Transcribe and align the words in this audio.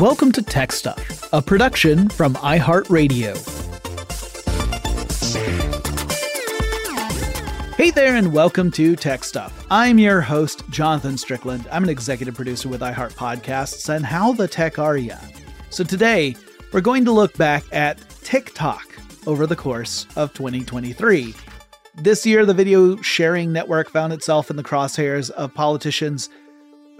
Welcome 0.00 0.32
to 0.32 0.40
Tech 0.40 0.72
Stuff, 0.72 1.28
a 1.30 1.42
production 1.42 2.08
from 2.08 2.32
iHeartRadio. 2.36 3.36
Hey 7.74 7.90
there, 7.90 8.16
and 8.16 8.32
welcome 8.32 8.70
to 8.70 8.96
Tech 8.96 9.24
Stuff. 9.24 9.66
I'm 9.70 9.98
your 9.98 10.22
host, 10.22 10.62
Jonathan 10.70 11.18
Strickland. 11.18 11.68
I'm 11.70 11.84
an 11.84 11.90
executive 11.90 12.34
producer 12.34 12.70
with 12.70 12.80
iHeart 12.80 13.12
Podcasts, 13.12 13.90
and 13.94 14.06
how 14.06 14.32
the 14.32 14.48
tech 14.48 14.78
are 14.78 14.96
ya? 14.96 15.18
So 15.68 15.84
today, 15.84 16.34
we're 16.72 16.80
going 16.80 17.04
to 17.04 17.12
look 17.12 17.36
back 17.36 17.64
at 17.70 18.02
TikTok 18.22 18.86
over 19.26 19.46
the 19.46 19.54
course 19.54 20.06
of 20.16 20.32
2023. 20.32 21.34
This 21.96 22.24
year, 22.24 22.46
the 22.46 22.54
video 22.54 22.96
sharing 23.02 23.52
network 23.52 23.90
found 23.90 24.14
itself 24.14 24.48
in 24.48 24.56
the 24.56 24.64
crosshairs 24.64 25.28
of 25.32 25.52
politicians 25.52 26.30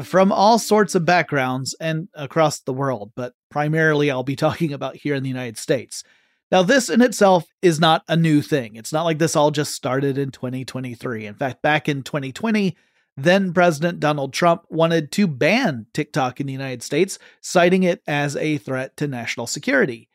from 0.06 0.33
all 0.33 0.59
sorts 0.59 0.94
of 0.94 1.05
backgrounds 1.05 1.75
and 1.81 2.09
across 2.15 2.61
the 2.61 2.72
world, 2.72 3.12
but 3.15 3.34
primarily 3.50 4.11
I'll 4.11 4.22
be 4.22 4.37
talking 4.37 4.72
about 4.72 4.97
here 4.97 5.15
in 5.15 5.22
the 5.22 5.28
United 5.28 5.59
States. 5.59 6.03
Now, 6.50 6.62
this 6.62 6.91
in 6.91 7.00
itself 7.00 7.47
is 7.62 7.78
not 7.78 8.03
a 8.09 8.16
new 8.16 8.43
thing. 8.43 8.75
It's 8.75 8.93
not 8.93 9.05
like 9.05 9.19
this 9.19 9.37
all 9.37 9.53
just 9.53 9.72
started 9.72 10.19
in 10.19 10.33
2023. 10.33 11.27
In 11.27 11.34
fact, 11.34 11.62
back 11.62 11.89
in 11.89 12.03
2020, 12.03 12.77
then 13.16 13.53
President 13.53 14.00
Donald 14.00 14.33
Trump 14.33 14.65
wanted 14.69 15.12
to 15.12 15.28
ban 15.28 15.87
TikTok 15.94 16.41
in 16.41 16.47
the 16.47 16.53
United 16.53 16.83
States, 16.83 17.19
citing 17.41 17.84
it 17.84 18.03
as 18.06 18.34
a 18.37 18.59
threat 18.59 18.97
to 18.97 19.06
national 19.06 19.47
security. 19.47 20.09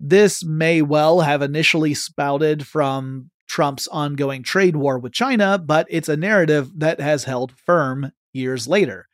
This 0.00 0.44
may 0.44 0.82
well 0.82 1.20
have 1.20 1.42
initially 1.42 1.94
spouted 1.94 2.66
from 2.66 3.30
Trump's 3.48 3.88
ongoing 3.88 4.42
trade 4.42 4.76
war 4.76 4.98
with 4.98 5.12
China, 5.12 5.58
but 5.58 5.86
it's 5.90 6.08
a 6.08 6.16
narrative 6.16 6.70
that 6.76 7.00
has 7.00 7.24
held 7.24 7.52
firm 7.66 8.12
years 8.32 8.68
later. 8.68 9.07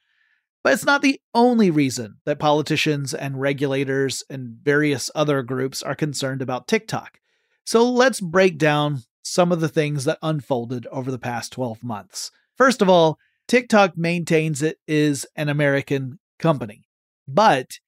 But 0.65 0.73
it's 0.73 0.87
not 0.87 1.03
the 1.03 1.21
only 1.35 1.71
reason 1.71 2.17
that 2.25 2.39
politicians 2.39 3.13
and 3.13 3.39
regulators 3.39 4.25
and 4.31 4.57
various 4.63 5.11
other 5.15 5.43
groups 5.43 5.83
are 5.83 5.95
concerned 5.95 6.41
about 6.41 6.67
TikTok. 6.67 7.21
So 7.67 7.89
let's 7.89 8.19
break 8.19 8.57
down 8.57 9.03
some 9.23 9.53
of 9.53 9.61
the 9.61 9.69
things 9.69 10.05
that 10.05 10.19
unfolded 10.23 10.87
over 10.91 11.11
the 11.11 11.19
past 11.19 11.53
12 11.53 11.85
months. 11.85 12.31
First 12.57 12.81
of 12.81 12.89
all, 12.89 13.19
TikTok 13.47 13.99
maintains 13.99 14.63
it 14.63 14.79
is 14.89 15.27
an 15.37 15.51
American 15.51 16.19
company. 16.39 16.87
But 17.29 17.79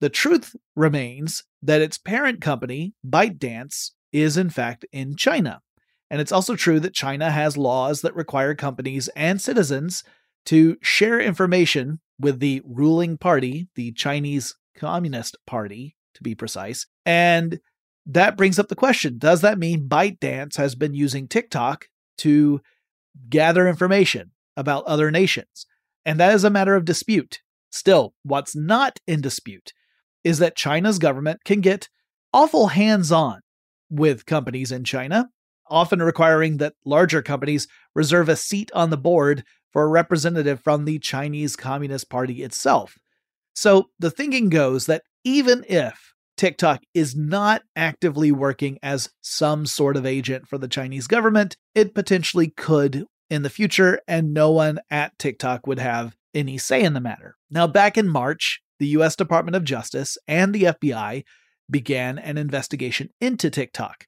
the 0.00 0.08
truth 0.08 0.56
remains 0.74 1.44
that 1.62 1.82
its 1.82 1.98
parent 1.98 2.40
company, 2.40 2.94
ByteDance, 3.06 3.90
is 4.12 4.38
in 4.38 4.48
fact 4.48 4.86
in 4.92 5.14
China. 5.14 5.60
And 6.10 6.22
it's 6.22 6.32
also 6.32 6.56
true 6.56 6.80
that 6.80 6.94
China 6.94 7.30
has 7.30 7.58
laws 7.58 8.00
that 8.00 8.14
require 8.14 8.54
companies 8.54 9.08
and 9.08 9.42
citizens 9.42 10.04
to 10.48 10.78
share 10.80 11.20
information 11.20 12.00
with 12.18 12.40
the 12.40 12.62
ruling 12.64 13.18
party, 13.18 13.68
the 13.74 13.92
Chinese 13.92 14.56
Communist 14.74 15.36
Party, 15.46 15.94
to 16.14 16.22
be 16.22 16.34
precise. 16.34 16.86
And 17.04 17.60
that 18.06 18.38
brings 18.38 18.58
up 18.58 18.68
the 18.68 18.74
question 18.74 19.18
Does 19.18 19.42
that 19.42 19.58
mean 19.58 19.90
ByteDance 19.90 20.56
has 20.56 20.74
been 20.74 20.94
using 20.94 21.28
TikTok 21.28 21.88
to 22.18 22.62
gather 23.28 23.68
information 23.68 24.30
about 24.56 24.86
other 24.86 25.10
nations? 25.10 25.66
And 26.06 26.18
that 26.18 26.32
is 26.32 26.44
a 26.44 26.50
matter 26.50 26.74
of 26.74 26.86
dispute. 26.86 27.40
Still, 27.70 28.14
what's 28.22 28.56
not 28.56 29.00
in 29.06 29.20
dispute 29.20 29.74
is 30.24 30.38
that 30.38 30.56
China's 30.56 30.98
government 30.98 31.40
can 31.44 31.60
get 31.60 31.90
awful 32.32 32.68
hands 32.68 33.12
on 33.12 33.40
with 33.90 34.24
companies 34.24 34.72
in 34.72 34.84
China, 34.84 35.28
often 35.68 36.00
requiring 36.00 36.56
that 36.56 36.72
larger 36.86 37.20
companies 37.20 37.68
reserve 37.94 38.30
a 38.30 38.36
seat 38.36 38.70
on 38.72 38.88
the 38.88 38.96
board 38.96 39.44
for 39.78 39.84
a 39.84 39.86
representative 39.86 40.60
from 40.60 40.86
the 40.86 40.98
Chinese 40.98 41.54
Communist 41.54 42.10
Party 42.10 42.42
itself. 42.42 42.98
So 43.54 43.90
the 44.00 44.10
thinking 44.10 44.48
goes 44.48 44.86
that 44.86 45.04
even 45.22 45.64
if 45.68 46.14
TikTok 46.36 46.80
is 46.94 47.14
not 47.14 47.62
actively 47.76 48.32
working 48.32 48.80
as 48.82 49.10
some 49.20 49.66
sort 49.66 49.96
of 49.96 50.04
agent 50.04 50.48
for 50.48 50.58
the 50.58 50.66
Chinese 50.66 51.06
government, 51.06 51.56
it 51.76 51.94
potentially 51.94 52.48
could 52.48 53.04
in 53.30 53.42
the 53.44 53.50
future, 53.50 54.00
and 54.08 54.34
no 54.34 54.50
one 54.50 54.80
at 54.90 55.16
TikTok 55.16 55.68
would 55.68 55.78
have 55.78 56.16
any 56.34 56.58
say 56.58 56.82
in 56.82 56.94
the 56.94 57.00
matter. 57.00 57.36
Now, 57.48 57.68
back 57.68 57.96
in 57.96 58.08
March, 58.08 58.60
the 58.80 58.88
US 58.88 59.14
Department 59.14 59.54
of 59.54 59.62
Justice 59.62 60.18
and 60.26 60.52
the 60.52 60.64
FBI 60.64 61.22
began 61.70 62.18
an 62.18 62.36
investigation 62.36 63.10
into 63.20 63.48
TikTok. 63.48 64.06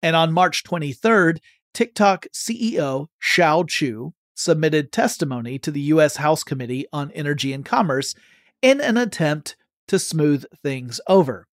And 0.00 0.14
on 0.14 0.32
March 0.32 0.62
23rd, 0.62 1.38
TikTok 1.74 2.26
CEO 2.32 3.08
Shou 3.18 3.64
Chew 3.66 4.12
submitted 4.38 4.92
testimony 4.92 5.58
to 5.58 5.72
the 5.72 5.80
U.S. 5.80 6.16
House 6.16 6.44
Committee 6.44 6.86
on 6.92 7.10
Energy 7.10 7.52
and 7.52 7.64
Commerce 7.64 8.14
in 8.62 8.80
an 8.80 8.96
attempt 8.96 9.56
to 9.88 9.98
smooth 9.98 10.44
things 10.62 11.00
over. 11.08 11.48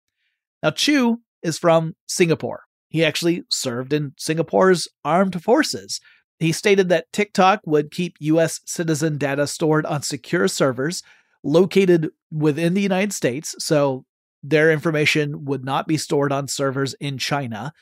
Now, 0.62 0.70
Chew 0.70 1.20
is 1.42 1.58
from 1.58 1.94
Singapore. 2.08 2.64
He 2.88 3.04
actually 3.04 3.44
served 3.48 3.92
in 3.92 4.14
Singapore's 4.18 4.88
armed 5.04 5.42
forces. 5.42 6.00
He 6.40 6.50
stated 6.50 6.88
that 6.88 7.12
TikTok 7.12 7.60
would 7.64 7.92
keep 7.92 8.16
U.S. 8.18 8.60
citizen 8.66 9.16
data 9.16 9.46
stored 9.46 9.86
on 9.86 10.02
secure 10.02 10.48
servers 10.48 11.02
located 11.44 12.10
within 12.32 12.74
the 12.74 12.80
United 12.80 13.12
States, 13.12 13.54
so 13.58 14.04
their 14.42 14.72
information 14.72 15.44
would 15.44 15.64
not 15.64 15.86
be 15.86 15.96
stored 15.96 16.32
on 16.32 16.48
servers 16.48 16.94
in 16.94 17.16
China, 17.16 17.72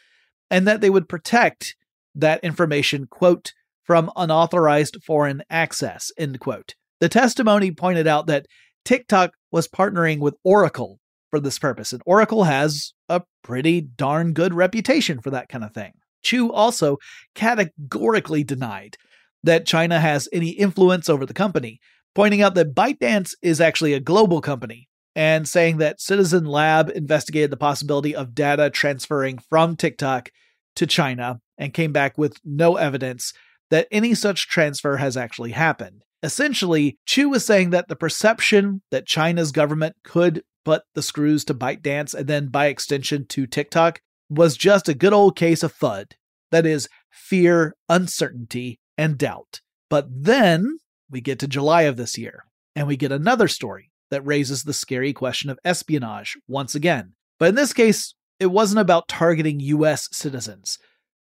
and 0.51 0.69
that 0.69 0.83
they 0.83 0.91
would 0.91 1.09
protect 1.09 1.75
that 2.15 2.43
information, 2.45 3.07
quote, 3.07 3.53
from 3.91 4.09
unauthorized 4.15 4.99
foreign 5.05 5.43
access, 5.51 6.13
end 6.17 6.39
quote. 6.39 6.77
The 7.01 7.09
testimony 7.09 7.73
pointed 7.73 8.07
out 8.07 8.29
that 8.29 8.47
TikTok 8.85 9.33
was 9.51 9.67
partnering 9.67 10.21
with 10.21 10.37
Oracle 10.45 11.01
for 11.29 11.41
this 11.41 11.59
purpose, 11.59 11.93
and 11.93 12.01
Oracle 12.07 12.45
has 12.45 12.93
a 13.09 13.23
pretty 13.43 13.81
darn 13.81 14.33
good 14.33 14.55
reputation 14.55 15.21
for 15.21 15.31
that 15.31 15.49
kind 15.49 15.65
of 15.65 15.75
thing. 15.75 15.91
Chew 16.23 16.53
also 16.53 16.99
categorically 17.35 18.45
denied 18.45 18.97
that 19.43 19.67
China 19.67 19.99
has 19.99 20.29
any 20.33 20.51
influence 20.51 21.09
over 21.09 21.27
the 21.27 21.35
company, 21.35 21.81
pointing 22.15 22.43
out 22.43 22.55
that 22.55 22.77
ByteDance 22.77 23.33
is 23.43 23.61
actually 23.61 23.95
a 23.95 23.99
global 23.99 24.41
company 24.41 24.89
and 25.17 25.49
saying 25.49 25.79
that 25.79 26.01
Citizen 26.01 26.45
Lab 26.45 26.91
investigated 26.91 27.51
the 27.51 27.57
possibility 27.57 28.15
of 28.15 28.37
data 28.37 28.71
transferring 28.71 29.39
from 29.49 29.75
TikTok 29.75 30.31
to 30.77 30.87
China 30.87 31.41
and 31.59 31.75
came 31.75 31.91
back 31.91 32.17
with 32.17 32.37
no 32.45 32.77
evidence 32.77 33.33
that 33.71 33.89
any 33.91 34.15
such 34.15 34.49
transfer 34.49 34.97
has 34.99 35.17
actually 35.17 35.53
happened. 35.53 36.05
Essentially, 36.23 36.99
Chew 37.07 37.31
was 37.31 37.45
saying 37.47 37.71
that 37.71 37.89
the 37.89 37.97
perception 37.97 38.83
that 38.91 39.07
China's 39.07 39.53
government 39.53 39.97
could 40.05 40.43
put 40.65 40.83
the 40.95 41.03
screws 41.03 41.45
to 41.47 41.55
ByteDance 41.55 42.15
and 42.15 42.27
then 42.27 42.49
by 42.49 42.67
extension 42.67 43.27
to 43.29 43.47
TikTok 43.47 44.01
was 44.29 44.57
just 44.57 44.89
a 44.89 44.95
good 44.95 45.13
old 45.13 45.37
case 45.37 45.63
of 45.63 45.75
FUD. 45.75 46.13
That 46.51 46.67
is, 46.67 46.89
fear, 47.11 47.75
uncertainty, 47.89 48.81
and 48.99 49.17
doubt. 49.17 49.61
But 49.89 50.07
then 50.11 50.79
we 51.11 51.21
get 51.21 51.39
to 51.41 51.49
July 51.49 51.83
of 51.83 51.97
this 51.97 52.19
year, 52.19 52.45
and 52.77 52.87
we 52.87 52.97
get 52.97 53.13
another 53.13 53.49
story 53.49 53.91
that 54.11 54.27
raises 54.27 54.65
the 54.65 54.73
scary 54.73 55.13
question 55.13 55.51
of 55.51 55.59
espionage 55.65 56.37
once 56.47 56.75
again. 56.75 57.15
But 57.39 57.51
in 57.51 57.55
this 57.55 57.73
case, 57.73 58.15
it 58.39 58.47
wasn't 58.47 58.81
about 58.81 59.09
targeting 59.09 59.61
US 59.61 60.09
citizens. 60.13 60.79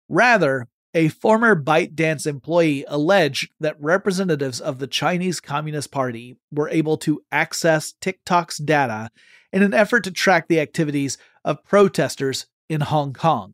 Rather, 0.07 0.67
a 0.93 1.09
former 1.09 1.55
ByteDance 1.55 2.25
employee 2.25 2.85
alleged 2.87 3.51
that 3.59 3.79
representatives 3.79 4.59
of 4.59 4.79
the 4.79 4.87
Chinese 4.87 5.39
Communist 5.39 5.91
Party 5.91 6.37
were 6.51 6.69
able 6.69 6.97
to 6.97 7.21
access 7.31 7.93
TikTok's 8.01 8.57
data 8.57 9.09
in 9.53 9.61
an 9.61 9.73
effort 9.73 10.03
to 10.05 10.11
track 10.11 10.47
the 10.47 10.59
activities 10.59 11.17
of 11.45 11.63
protesters 11.63 12.47
in 12.69 12.81
Hong 12.81 13.13
Kong. 13.13 13.53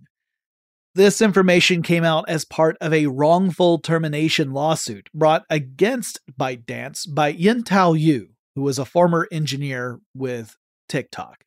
This 0.93 1.21
information 1.21 1.81
came 1.81 2.05
out 2.05 2.29
as 2.29 2.45
part 2.45 2.77
of 2.79 2.93
a 2.93 3.07
wrongful 3.07 3.79
termination 3.79 4.53
lawsuit 4.53 5.09
brought 5.13 5.43
against 5.49 6.21
ByteDance 6.39 7.13
by 7.13 7.33
Yintao 7.33 7.99
Yu, 7.99 8.29
who 8.55 8.61
was 8.61 8.79
a 8.79 8.85
former 8.85 9.27
engineer 9.29 9.99
with 10.13 10.55
TikTok. 10.87 11.43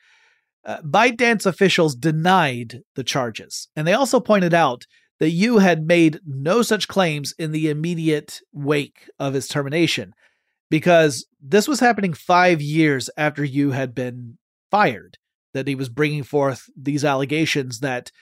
Uh, 0.67 0.83
ByteDance 0.83 1.47
officials 1.47 1.95
denied 1.95 2.83
the 2.95 3.05
charges, 3.05 3.69
and 3.75 3.87
they 3.87 3.95
also 3.95 4.21
pointed 4.21 4.53
out 4.53 4.87
that 5.21 5.31
Yu 5.31 5.59
had 5.59 5.87
made 5.87 6.21
no 6.27 6.63
such 6.63 6.89
claims 6.89 7.35
in 7.39 7.53
the 7.53 7.69
immediate 7.69 8.41
wake 8.53 9.11
of 9.19 9.35
his 9.35 9.49
termination, 9.49 10.15
because 10.71 11.27
this 11.41 11.67
was 11.67 11.81
happening 11.81 12.13
five 12.13 12.61
years 12.61 13.11
after 13.17 13.45
Yu 13.45 13.71
had 13.71 13.95
been 13.95 14.39
fired, 14.71 15.19
that 15.55 15.67
he 15.67 15.75
was 15.75 15.89
bringing 15.89 16.23
forth 16.23 16.69
these 16.77 17.05
allegations 17.05 17.81
that 17.81 18.13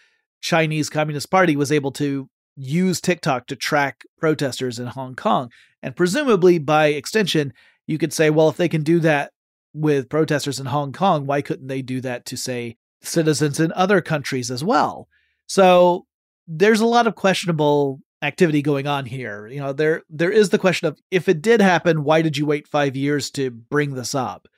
Chinese 0.40 0.88
Communist 0.88 1.30
Party 1.30 1.56
was 1.56 1.72
able 1.72 1.92
to 1.92 2.28
use 2.56 3.00
TikTok 3.00 3.46
to 3.48 3.56
track 3.56 4.04
protesters 4.18 4.78
in 4.78 4.86
Hong 4.86 5.14
Kong. 5.14 5.50
And 5.82 5.94
presumably, 5.94 6.58
by 6.58 6.86
extension, 6.86 7.52
you 7.86 7.98
could 7.98 8.12
say, 8.12 8.30
well, 8.30 8.48
if 8.48 8.56
they 8.56 8.68
can 8.68 8.82
do 8.82 9.00
that 9.00 9.32
with 9.74 10.08
protesters 10.08 10.58
in 10.58 10.66
Hong 10.66 10.92
Kong, 10.92 11.26
why 11.26 11.42
couldn't 11.42 11.66
they 11.66 11.82
do 11.82 12.00
that 12.00 12.24
to, 12.26 12.36
say, 12.36 12.76
citizens 13.02 13.60
in 13.60 13.72
other 13.72 14.00
countries 14.00 14.50
as 14.50 14.64
well? 14.64 15.08
So 15.46 16.06
there's 16.46 16.80
a 16.80 16.86
lot 16.86 17.06
of 17.06 17.14
questionable 17.14 18.00
activity 18.22 18.62
going 18.62 18.86
on 18.86 19.04
here. 19.04 19.46
You 19.46 19.60
know, 19.60 19.72
there 19.72 20.02
there 20.08 20.30
is 20.30 20.50
the 20.50 20.58
question 20.58 20.88
of 20.88 20.98
if 21.10 21.28
it 21.28 21.42
did 21.42 21.60
happen, 21.60 22.04
why 22.04 22.22
did 22.22 22.36
you 22.36 22.46
wait 22.46 22.68
5 22.68 22.96
years 22.96 23.30
to 23.32 23.50
bring 23.50 23.94
this 23.94 24.14
up? 24.14 24.48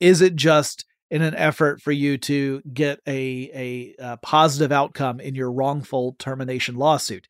Is 0.00 0.20
it 0.20 0.36
just 0.36 0.84
in 1.10 1.22
an 1.22 1.34
effort 1.34 1.80
for 1.80 1.92
you 1.92 2.18
to 2.18 2.60
get 2.72 3.00
a, 3.06 3.50
a, 3.54 3.94
a 3.98 4.16
positive 4.18 4.72
outcome 4.72 5.20
in 5.20 5.34
your 5.34 5.50
wrongful 5.50 6.16
termination 6.18 6.76
lawsuit? 6.76 7.28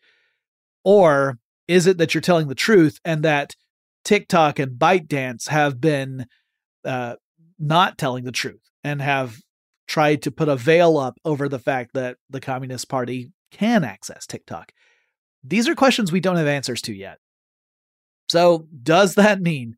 Or 0.85 1.39
is 1.69 1.87
it 1.87 1.99
that 1.99 2.15
you're 2.15 2.21
telling 2.21 2.49
the 2.49 2.55
truth 2.55 2.99
and 3.05 3.23
that 3.23 3.55
TikTok 4.05 4.59
and 4.59 4.79
ByteDance 4.79 5.49
have 5.49 5.81
been 5.81 6.27
uh, 6.85 7.17
not 7.59 7.99
telling 7.99 8.25
the 8.25 8.33
truth 8.33 8.63
and 8.83 9.03
have 9.03 9.37
tried 9.87 10.23
to 10.23 10.31
put 10.31 10.49
a 10.49 10.57
veil 10.57 10.99
up 10.99 11.19
over 11.25 11.49
the 11.49 11.59
fact 11.59 11.91
that 11.95 12.17
the 12.31 12.41
Communist 12.41 12.89
Party 12.89 13.33
can 13.51 13.85
access 13.85 14.27
TikTok? 14.27 14.73
These 15.45 15.69
are 15.69 15.75
questions 15.75 16.11
we 16.11 16.21
don't 16.21 16.37
have 16.37 16.47
answers 16.47 16.83
to 16.83 16.95
yet. 16.95 17.19
So, 18.29 18.67
does 18.83 19.15
that 19.15 19.41
mean 19.41 19.77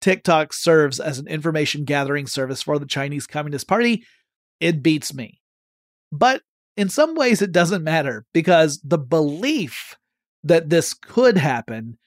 TikTok 0.00 0.52
serves 0.52 1.00
as 1.00 1.18
an 1.18 1.26
information 1.26 1.84
gathering 1.84 2.26
service 2.26 2.62
for 2.62 2.78
the 2.78 2.86
Chinese 2.86 3.26
Communist 3.26 3.66
Party, 3.66 4.04
it 4.60 4.82
beats 4.82 5.12
me. 5.12 5.40
But 6.12 6.42
in 6.76 6.88
some 6.88 7.14
ways, 7.14 7.42
it 7.42 7.52
doesn't 7.52 7.84
matter 7.84 8.24
because 8.32 8.80
the 8.84 8.98
belief 8.98 9.96
that 10.44 10.70
this 10.70 10.94
could 10.94 11.36
happen 11.36 11.98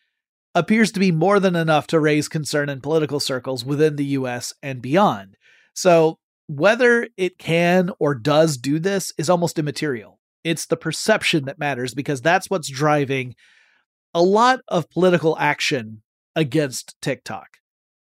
appears 0.55 0.91
to 0.93 0.99
be 0.99 1.11
more 1.11 1.39
than 1.39 1.55
enough 1.55 1.87
to 1.87 1.99
raise 1.99 2.27
concern 2.27 2.69
in 2.69 2.81
political 2.81 3.19
circles 3.19 3.65
within 3.65 3.95
the 3.95 4.05
US 4.05 4.53
and 4.63 4.81
beyond. 4.81 5.35
So, 5.73 6.17
whether 6.47 7.07
it 7.15 7.37
can 7.37 7.91
or 7.99 8.13
does 8.15 8.57
do 8.57 8.79
this 8.79 9.13
is 9.17 9.29
almost 9.29 9.57
immaterial. 9.57 10.19
It's 10.43 10.65
the 10.65 10.77
perception 10.77 11.45
that 11.45 11.59
matters 11.59 11.93
because 11.93 12.21
that's 12.21 12.49
what's 12.49 12.69
driving 12.69 13.35
a 14.13 14.21
lot 14.21 14.59
of 14.67 14.89
political 14.89 15.38
action 15.38 16.01
against 16.35 16.95
TikTok 17.01 17.47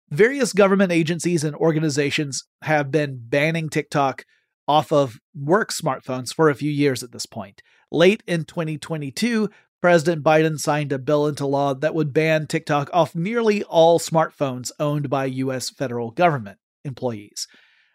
various 0.10 0.54
government 0.54 0.92
agencies 0.92 1.44
and 1.44 1.56
organizations 1.56 2.44
have 2.62 2.92
been 2.92 3.20
banning 3.20 3.70
TikTok 3.70 4.24
off 4.68 4.92
of 4.92 5.20
work 5.36 5.72
smartphones 5.72 6.34
for 6.34 6.50
a 6.50 6.56
few 6.56 6.72
years 6.72 7.04
at 7.04 7.12
this 7.12 7.26
point. 7.26 7.62
Late 7.92 8.24
in 8.28 8.46
2022, 8.46 9.50
President 9.82 10.24
Biden 10.24 10.58
signed 10.58 10.92
a 10.92 10.98
bill 10.98 11.28
into 11.28 11.46
law 11.46 11.74
that 11.76 11.94
would 11.94 12.14
ban 12.14 12.48
TikTok 12.48 12.90
off 12.92 13.14
nearly 13.14 13.64
all 13.64 14.00
smartphones 14.00 14.72
owned 14.80 15.10
by 15.10 15.26
U.S. 15.26 15.70
federal 15.70 16.12
government 16.12 16.58
employees. 16.84 17.48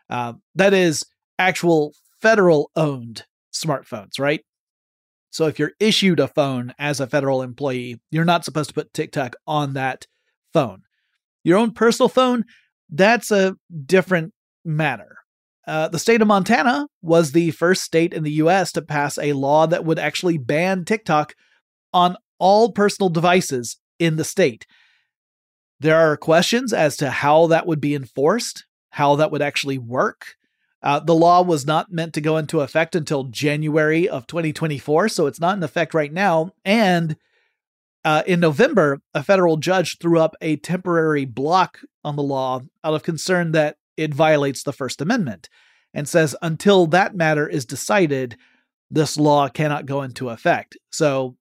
Uh, 0.08 0.34
that 0.54 0.72
is, 0.72 1.04
actual 1.38 1.94
federal 2.20 2.70
owned 2.76 3.24
smartphones, 3.52 4.18
right? 4.18 4.40
So 5.30 5.46
if 5.46 5.58
you're 5.58 5.72
issued 5.78 6.20
a 6.20 6.28
phone 6.28 6.74
as 6.78 7.00
a 7.00 7.06
federal 7.06 7.42
employee, 7.42 8.00
you're 8.10 8.24
not 8.24 8.44
supposed 8.44 8.70
to 8.70 8.74
put 8.74 8.92
TikTok 8.92 9.36
on 9.46 9.74
that 9.74 10.06
phone. 10.52 10.82
Your 11.44 11.58
own 11.58 11.72
personal 11.72 12.08
phone, 12.08 12.44
that's 12.90 13.30
a 13.30 13.56
different 13.86 14.34
matter. 14.64 15.16
Uh, 15.66 15.88
the 15.88 15.98
state 15.98 16.20
of 16.20 16.28
Montana 16.28 16.88
was 17.00 17.30
the 17.30 17.52
first 17.52 17.82
state 17.82 18.12
in 18.12 18.24
the 18.24 18.32
US 18.32 18.72
to 18.72 18.82
pass 18.82 19.18
a 19.18 19.34
law 19.34 19.66
that 19.66 19.84
would 19.84 19.98
actually 19.98 20.36
ban 20.36 20.84
TikTok 20.84 21.34
on 21.92 22.16
all 22.38 22.72
personal 22.72 23.08
devices 23.08 23.76
in 23.98 24.16
the 24.16 24.24
state. 24.24 24.66
There 25.78 25.96
are 25.96 26.16
questions 26.16 26.72
as 26.72 26.96
to 26.98 27.10
how 27.10 27.46
that 27.48 27.66
would 27.66 27.80
be 27.80 27.94
enforced, 27.94 28.66
how 28.90 29.16
that 29.16 29.30
would 29.30 29.42
actually 29.42 29.78
work. 29.78 30.34
Uh, 30.82 30.98
the 30.98 31.14
law 31.14 31.42
was 31.42 31.66
not 31.66 31.92
meant 31.92 32.14
to 32.14 32.20
go 32.20 32.36
into 32.36 32.60
effect 32.60 32.94
until 32.94 33.24
January 33.24 34.08
of 34.08 34.26
2024, 34.26 35.08
so 35.08 35.26
it's 35.26 35.40
not 35.40 35.56
in 35.56 35.62
effect 35.62 35.92
right 35.92 36.12
now. 36.12 36.52
And 36.64 37.16
uh, 38.04 38.22
in 38.26 38.40
November, 38.40 39.00
a 39.12 39.22
federal 39.22 39.58
judge 39.58 39.98
threw 39.98 40.18
up 40.18 40.34
a 40.40 40.56
temporary 40.56 41.26
block 41.26 41.80
on 42.02 42.16
the 42.16 42.22
law 42.22 42.62
out 42.82 42.94
of 42.94 43.02
concern 43.02 43.52
that 43.52 43.76
it 43.96 44.14
violates 44.14 44.62
the 44.62 44.72
First 44.72 45.02
Amendment 45.02 45.50
and 45.92 46.08
says 46.08 46.34
until 46.40 46.86
that 46.86 47.14
matter 47.14 47.46
is 47.46 47.66
decided, 47.66 48.36
this 48.90 49.18
law 49.18 49.48
cannot 49.48 49.86
go 49.86 50.02
into 50.02 50.30
effect. 50.30 50.76
So, 50.90 51.36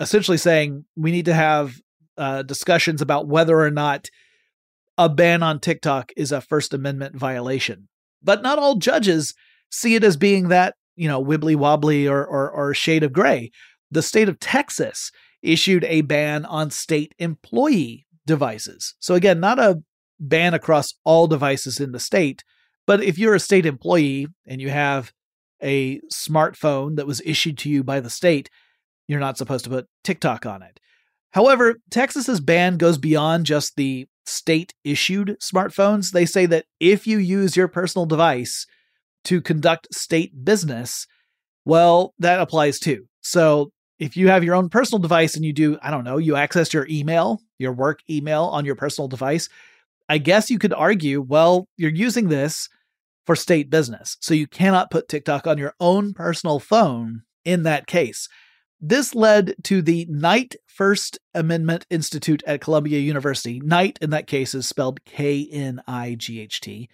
essentially 0.00 0.38
saying 0.38 0.84
we 0.96 1.12
need 1.12 1.26
to 1.26 1.34
have 1.34 1.80
uh, 2.16 2.42
discussions 2.42 3.02
about 3.02 3.28
whether 3.28 3.60
or 3.60 3.70
not 3.70 4.08
a 4.96 5.08
ban 5.08 5.42
on 5.42 5.60
TikTok 5.60 6.12
is 6.16 6.32
a 6.32 6.40
First 6.40 6.72
Amendment 6.72 7.16
violation. 7.16 7.88
But 8.24 8.42
not 8.42 8.58
all 8.58 8.76
judges 8.76 9.34
see 9.70 9.94
it 9.94 10.04
as 10.04 10.16
being 10.16 10.48
that, 10.48 10.74
you 10.96 11.08
know, 11.08 11.22
wibbly 11.22 11.56
wobbly 11.56 12.06
or, 12.08 12.24
or, 12.24 12.50
or 12.50 12.74
shade 12.74 13.02
of 13.02 13.12
gray. 13.12 13.50
The 13.90 14.02
state 14.02 14.28
of 14.28 14.40
Texas 14.40 15.10
issued 15.42 15.84
a 15.84 16.00
ban 16.00 16.44
on 16.46 16.70
state 16.70 17.14
employee 17.18 18.06
devices. 18.26 18.94
So, 18.98 19.14
again, 19.14 19.40
not 19.40 19.58
a 19.58 19.82
ban 20.18 20.54
across 20.54 20.94
all 21.04 21.26
devices 21.26 21.80
in 21.80 21.92
the 21.92 22.00
state, 22.00 22.42
but 22.86 23.02
if 23.02 23.18
you're 23.18 23.34
a 23.34 23.40
state 23.40 23.66
employee 23.66 24.28
and 24.46 24.60
you 24.60 24.70
have 24.70 25.12
a 25.62 26.00
smartphone 26.12 26.96
that 26.96 27.06
was 27.06 27.22
issued 27.24 27.58
to 27.58 27.70
you 27.70 27.82
by 27.82 28.00
the 28.00 28.10
state, 28.10 28.50
you're 29.08 29.20
not 29.20 29.38
supposed 29.38 29.64
to 29.64 29.70
put 29.70 29.86
TikTok 30.02 30.46
on 30.46 30.62
it. 30.62 30.80
However, 31.32 31.76
Texas's 31.90 32.40
ban 32.40 32.76
goes 32.76 32.98
beyond 32.98 33.46
just 33.46 33.76
the 33.76 34.06
state 34.26 34.74
issued 34.84 35.36
smartphones. 35.40 36.10
They 36.10 36.26
say 36.26 36.46
that 36.46 36.66
if 36.80 37.06
you 37.06 37.18
use 37.18 37.56
your 37.56 37.68
personal 37.68 38.06
device 38.06 38.66
to 39.24 39.40
conduct 39.40 39.94
state 39.94 40.44
business, 40.44 41.06
well, 41.64 42.14
that 42.18 42.40
applies 42.40 42.78
too. 42.78 43.06
So 43.20 43.70
if 43.98 44.16
you 44.16 44.28
have 44.28 44.44
your 44.44 44.54
own 44.54 44.68
personal 44.68 45.00
device 45.00 45.36
and 45.36 45.44
you 45.44 45.52
do, 45.52 45.78
I 45.82 45.90
don't 45.90 46.04
know, 46.04 46.18
you 46.18 46.36
access 46.36 46.74
your 46.74 46.86
email, 46.88 47.40
your 47.58 47.72
work 47.72 48.00
email 48.10 48.44
on 48.44 48.64
your 48.64 48.74
personal 48.74 49.08
device, 49.08 49.48
I 50.08 50.18
guess 50.18 50.50
you 50.50 50.58
could 50.58 50.74
argue, 50.74 51.22
well, 51.22 51.66
you're 51.76 51.90
using 51.90 52.28
this 52.28 52.68
for 53.24 53.34
state 53.34 53.70
business. 53.70 54.16
So 54.20 54.34
you 54.34 54.46
cannot 54.46 54.90
put 54.90 55.08
TikTok 55.08 55.46
on 55.46 55.58
your 55.58 55.74
own 55.80 56.12
personal 56.12 56.58
phone 56.58 57.22
in 57.44 57.62
that 57.62 57.86
case. 57.86 58.28
This 58.80 59.14
led 59.14 59.54
to 59.64 59.80
the 59.80 60.06
Knight 60.08 60.56
First 60.66 61.18
Amendment 61.34 61.86
Institute 61.90 62.42
at 62.46 62.60
Columbia 62.60 62.98
University. 62.98 63.60
Knight, 63.60 63.98
in 64.02 64.10
that 64.10 64.26
case, 64.26 64.54
is 64.54 64.68
spelled 64.68 65.04
K 65.04 65.48
N 65.50 65.80
I 65.86 66.16
G 66.16 66.40
H 66.40 66.60
T. 66.60 66.88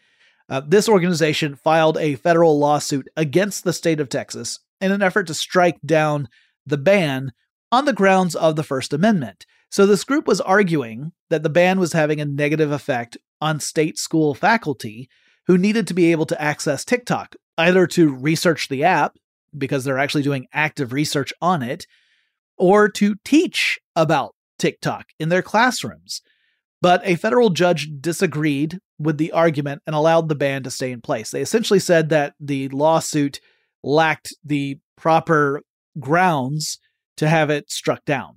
Uh, 0.49 0.61
this 0.67 0.89
organization 0.89 1.55
filed 1.55 1.97
a 1.97 2.17
federal 2.17 2.59
lawsuit 2.59 3.09
against 3.17 3.65
the 3.65 3.73
state 3.73 4.01
of 4.01 4.09
Texas 4.09 4.59
in 4.81 4.93
an 4.93 5.03
effort 5.03 5.27
to 5.29 5.35
strike 5.35 5.79
down 5.85 6.29
the 6.67 6.79
ban 6.79 7.33
on 7.73 7.85
the 7.85 7.93
grounds 7.93 8.35
of 8.35 8.57
the 8.57 8.65
First 8.65 8.93
Amendment. 8.93 9.47
So, 9.71 9.87
this 9.87 10.05
group 10.05 10.27
was 10.27 10.41
arguing 10.41 11.13
that 11.29 11.43
the 11.43 11.49
ban 11.49 11.79
was 11.79 11.93
having 11.93 12.21
a 12.21 12.25
negative 12.25 12.73
effect 12.73 13.17
on 13.41 13.61
state 13.61 13.99
school 13.99 14.35
faculty 14.35 15.09
who 15.47 15.57
needed 15.57 15.87
to 15.87 15.95
be 15.95 16.13
able 16.13 16.27
to 16.27 16.41
access 16.41 16.85
TikTok, 16.85 17.37
either 17.57 17.87
to 17.87 18.15
research 18.15 18.69
the 18.69 18.85
app, 18.85 19.17
because 19.57 19.85
they're 19.85 19.99
actually 19.99 20.23
doing 20.23 20.47
active 20.53 20.93
research 20.93 21.33
on 21.41 21.63
it, 21.63 21.87
or 22.57 22.89
to 22.89 23.17
teach 23.25 23.79
about 23.97 24.35
TikTok 24.59 25.07
in 25.19 25.29
their 25.29 25.43
classrooms. 25.43 26.21
But 26.83 27.03
a 27.05 27.17
federal 27.17 27.51
judge 27.51 27.89
disagreed 28.01 28.79
with 28.99 29.19
the 29.19 29.33
argument 29.33 29.83
and 29.87 29.95
allowed 29.95 30.29
the 30.29 30.35
ban 30.35 30.63
to 30.63 30.71
stay 30.71 30.91
in 30.93 31.01
place. 31.01 31.31
They 31.31 31.43
essentially 31.43 31.81
said 31.81 32.09
that 32.09 32.35
the 32.41 32.69
lawsuit 32.69 33.41
lacked 33.83 34.35
the 34.45 34.79
proper 34.97 35.63
grounds 35.99 36.79
to 37.17 37.29
have 37.29 37.51
it 37.51 37.71
struck 37.71 38.05
down. 38.05 38.37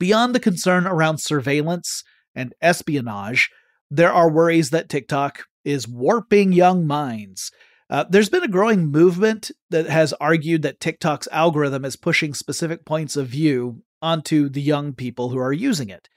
Beyond 0.00 0.34
the 0.34 0.40
concern 0.40 0.86
around 0.86 1.18
surveillance 1.18 2.02
and 2.34 2.52
espionage, 2.60 3.48
there 3.90 4.12
are 4.12 4.30
worries 4.30 4.70
that 4.70 4.88
TikTok 4.88 5.44
is 5.64 5.86
warping 5.86 6.52
young 6.52 6.86
minds. 6.86 7.50
Uh, 7.94 8.04
there's 8.10 8.28
been 8.28 8.42
a 8.42 8.48
growing 8.48 8.90
movement 8.90 9.52
that 9.70 9.86
has 9.86 10.12
argued 10.14 10.62
that 10.62 10.80
TikTok's 10.80 11.28
algorithm 11.30 11.84
is 11.84 11.94
pushing 11.94 12.34
specific 12.34 12.84
points 12.84 13.14
of 13.14 13.28
view 13.28 13.84
onto 14.02 14.48
the 14.48 14.60
young 14.60 14.92
people 14.92 15.28
who 15.28 15.38
are 15.38 15.52
using 15.52 15.90
it. 15.90 16.08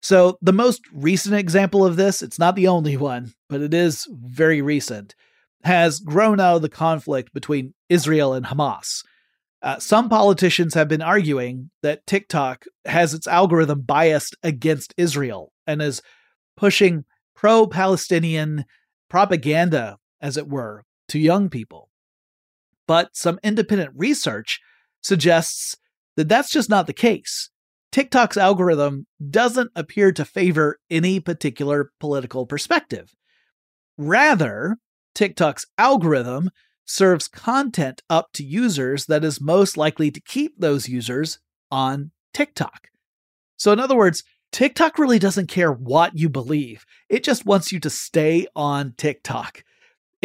So, 0.00 0.38
the 0.40 0.52
most 0.52 0.82
recent 0.92 1.34
example 1.34 1.84
of 1.84 1.96
this, 1.96 2.22
it's 2.22 2.38
not 2.38 2.54
the 2.54 2.68
only 2.68 2.96
one, 3.12 3.34
but 3.48 3.60
it 3.60 3.74
is 3.74 4.06
very 4.08 4.62
recent, 4.62 5.16
has 5.64 5.98
grown 5.98 6.38
out 6.38 6.54
of 6.54 6.62
the 6.62 6.68
conflict 6.68 7.34
between 7.34 7.74
Israel 7.88 8.32
and 8.32 8.46
Hamas. 8.46 9.02
Uh, 9.62 9.80
some 9.80 10.08
politicians 10.08 10.74
have 10.74 10.86
been 10.86 11.02
arguing 11.02 11.72
that 11.82 12.06
TikTok 12.06 12.66
has 12.84 13.14
its 13.14 13.26
algorithm 13.26 13.80
biased 13.80 14.36
against 14.44 14.94
Israel 14.96 15.52
and 15.66 15.82
is 15.82 16.02
pushing 16.56 17.04
pro 17.34 17.66
Palestinian 17.66 18.64
propaganda, 19.08 19.98
as 20.20 20.36
it 20.36 20.46
were, 20.48 20.84
to 21.08 21.18
young 21.18 21.48
people. 21.48 21.90
But 22.86 23.16
some 23.16 23.40
independent 23.42 23.92
research 23.94 24.60
suggests 25.00 25.76
that 26.16 26.28
that's 26.28 26.50
just 26.50 26.70
not 26.70 26.86
the 26.86 26.92
case. 26.92 27.50
TikTok's 27.92 28.36
algorithm 28.36 29.06
doesn't 29.30 29.70
appear 29.74 30.12
to 30.12 30.24
favor 30.24 30.78
any 30.90 31.20
particular 31.20 31.90
political 32.00 32.46
perspective. 32.46 33.14
Rather, 33.96 34.76
TikTok's 35.14 35.66
algorithm 35.78 36.50
serves 36.84 37.28
content 37.28 38.02
up 38.10 38.32
to 38.34 38.44
users 38.44 39.06
that 39.06 39.24
is 39.24 39.40
most 39.40 39.76
likely 39.76 40.10
to 40.10 40.20
keep 40.20 40.54
those 40.58 40.88
users 40.88 41.38
on 41.70 42.10
TikTok. 42.34 42.88
So, 43.56 43.72
in 43.72 43.80
other 43.80 43.96
words, 43.96 44.22
TikTok 44.52 44.98
really 44.98 45.18
doesn't 45.18 45.48
care 45.48 45.72
what 45.72 46.16
you 46.16 46.28
believe, 46.28 46.84
it 47.08 47.24
just 47.24 47.46
wants 47.46 47.72
you 47.72 47.80
to 47.80 47.90
stay 47.90 48.46
on 48.54 48.94
TikTok. 48.96 49.64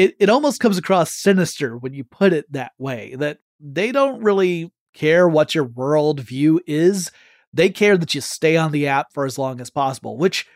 It, 0.02 0.16
it 0.20 0.30
almost 0.32 0.60
comes 0.60 0.80
across 0.80 1.14
sinister 1.14 1.78
when 1.78 1.94
you 1.94 2.04
put 2.04 2.34
it 2.34 2.52
that 2.52 2.72
way, 2.80 3.14
that 3.20 3.38
they 3.60 3.92
don't 3.92 4.24
really 4.24 4.72
care 4.96 5.30
what 5.30 5.54
your 5.54 5.64
worldview 5.64 6.58
is. 6.66 7.12
They 7.54 7.70
care 7.70 7.98
that 8.00 8.16
you 8.16 8.22
stay 8.22 8.58
on 8.58 8.72
the 8.72 8.88
app 8.88 9.14
for 9.14 9.28
as 9.28 9.38
long 9.38 9.62
as 9.62 9.70
possible, 9.70 10.18
which 10.18 10.48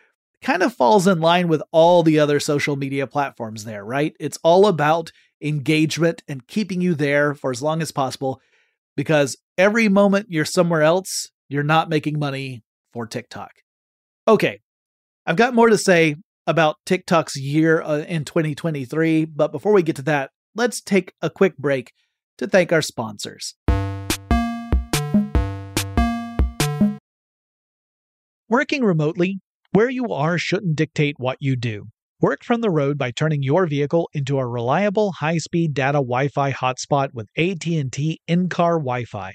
kind 0.42 0.64
of 0.64 0.74
falls 0.74 1.06
in 1.06 1.20
line 1.20 1.46
with 1.46 1.62
all 1.70 2.02
the 2.02 2.18
other 2.18 2.40
social 2.40 2.74
media 2.74 3.06
platforms 3.06 3.64
there, 3.64 3.84
right? 3.84 4.16
It's 4.18 4.38
all 4.42 4.66
about 4.66 5.12
engagement 5.40 6.24
and 6.26 6.44
keeping 6.48 6.80
you 6.80 6.94
there 6.94 7.32
for 7.32 7.52
as 7.52 7.62
long 7.62 7.80
as 7.82 7.92
possible 7.92 8.40
because 8.96 9.36
every 9.56 9.88
moment 9.88 10.26
you're 10.28 10.44
somewhere 10.44 10.82
else, 10.82 11.30
you're 11.48 11.62
not 11.62 11.88
making 11.88 12.18
money 12.18 12.64
for 12.92 13.06
TikTok. 13.06 13.52
Okay, 14.26 14.58
I've 15.24 15.36
got 15.36 15.54
more 15.54 15.68
to 15.68 15.78
say 15.78 16.16
about 16.46 16.76
TikTok's 16.86 17.36
year 17.36 17.82
uh, 17.82 17.98
in 17.98 18.24
2023, 18.24 19.24
but 19.24 19.52
before 19.52 19.72
we 19.72 19.82
get 19.82 19.96
to 19.96 20.02
that, 20.02 20.30
let's 20.54 20.80
take 20.80 21.12
a 21.20 21.30
quick 21.30 21.56
break 21.56 21.92
to 22.38 22.46
thank 22.46 22.72
our 22.72 22.82
sponsors. 22.82 23.54
Working 28.48 28.84
remotely, 28.84 29.40
where 29.72 29.90
you 29.90 30.12
are 30.12 30.38
shouldn't 30.38 30.76
dictate 30.76 31.16
what 31.18 31.38
you 31.40 31.56
do. 31.56 31.86
Work 32.20 32.44
from 32.44 32.60
the 32.60 32.70
road 32.70 32.96
by 32.96 33.10
turning 33.10 33.42
your 33.42 33.66
vehicle 33.66 34.08
into 34.14 34.38
a 34.38 34.46
reliable 34.46 35.12
high-speed 35.12 35.74
data 35.74 35.98
Wi-Fi 35.98 36.52
hotspot 36.52 37.08
with 37.12 37.28
AT&T 37.36 38.20
in-car 38.26 38.78
Wi-Fi. 38.78 39.34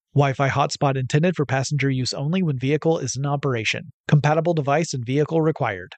Wi 0.13 0.33
Fi 0.33 0.49
hotspot 0.49 0.97
intended 0.97 1.37
for 1.37 1.45
passenger 1.45 1.89
use 1.89 2.11
only 2.11 2.43
when 2.43 2.59
vehicle 2.59 2.99
is 2.99 3.15
in 3.15 3.25
operation. 3.25 3.93
Compatible 4.09 4.53
device 4.53 4.93
and 4.93 5.05
vehicle 5.05 5.41
required. 5.41 5.95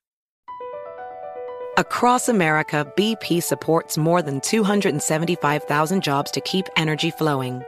Across 1.80 2.30
America, 2.30 2.86
BP 2.96 3.42
supports 3.42 3.98
more 3.98 4.22
than 4.22 4.40
275,000 4.42 6.04
jobs 6.04 6.30
to 6.30 6.42
keep 6.42 6.68
energy 6.78 7.10
flowing. 7.10 7.64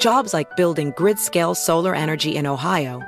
Jobs 0.00 0.34
like 0.34 0.56
building 0.56 0.92
grid 0.96 1.20
scale 1.20 1.54
solar 1.54 1.94
energy 1.94 2.34
in 2.34 2.44
Ohio 2.44 3.00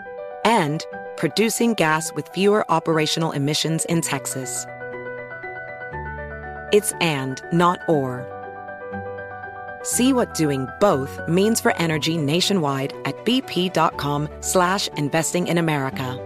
and 0.44 0.86
producing 1.16 1.74
gas 1.74 2.12
with 2.14 2.28
fewer 2.28 2.64
operational 2.70 3.32
emissions 3.32 3.84
in 3.86 4.00
Texas. 4.00 4.64
It's 6.72 6.92
and, 7.00 7.42
not 7.52 7.80
or. 7.88 8.37
See 9.88 10.12
what 10.12 10.34
doing 10.34 10.68
both 10.80 11.18
means 11.30 11.62
for 11.62 11.74
energy 11.78 12.18
nationwide 12.18 12.92
at 13.06 13.16
bp.com 13.24 14.28
slash 14.40 14.86
investing 14.98 15.48
in 15.48 15.56
America. 15.56 16.22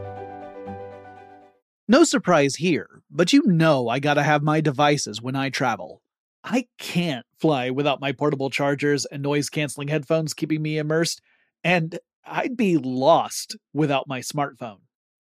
No 1.86 2.02
surprise 2.02 2.56
here, 2.56 2.88
but 3.08 3.32
you 3.32 3.44
know 3.46 3.88
I 3.88 4.00
gotta 4.00 4.24
have 4.24 4.42
my 4.42 4.60
devices 4.60 5.22
when 5.22 5.36
I 5.36 5.48
travel. 5.48 6.02
I 6.42 6.66
can't 6.76 7.24
fly 7.38 7.70
without 7.70 8.00
my 8.00 8.10
portable 8.10 8.50
chargers 8.50 9.04
and 9.04 9.22
noise 9.22 9.48
canceling 9.48 9.86
headphones 9.86 10.34
keeping 10.34 10.60
me 10.60 10.76
immersed, 10.76 11.22
and 11.62 12.00
I'd 12.26 12.56
be 12.56 12.78
lost 12.78 13.56
without 13.72 14.08
my 14.08 14.22
smartphone. 14.22 14.80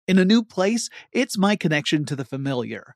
In 0.07 0.19
a 0.19 0.25
new 0.25 0.43
place, 0.43 0.91
it's 1.11 1.39
my 1.39 1.55
connection 1.55 2.05
to 2.05 2.15
the 2.15 2.23
familiar. 2.23 2.95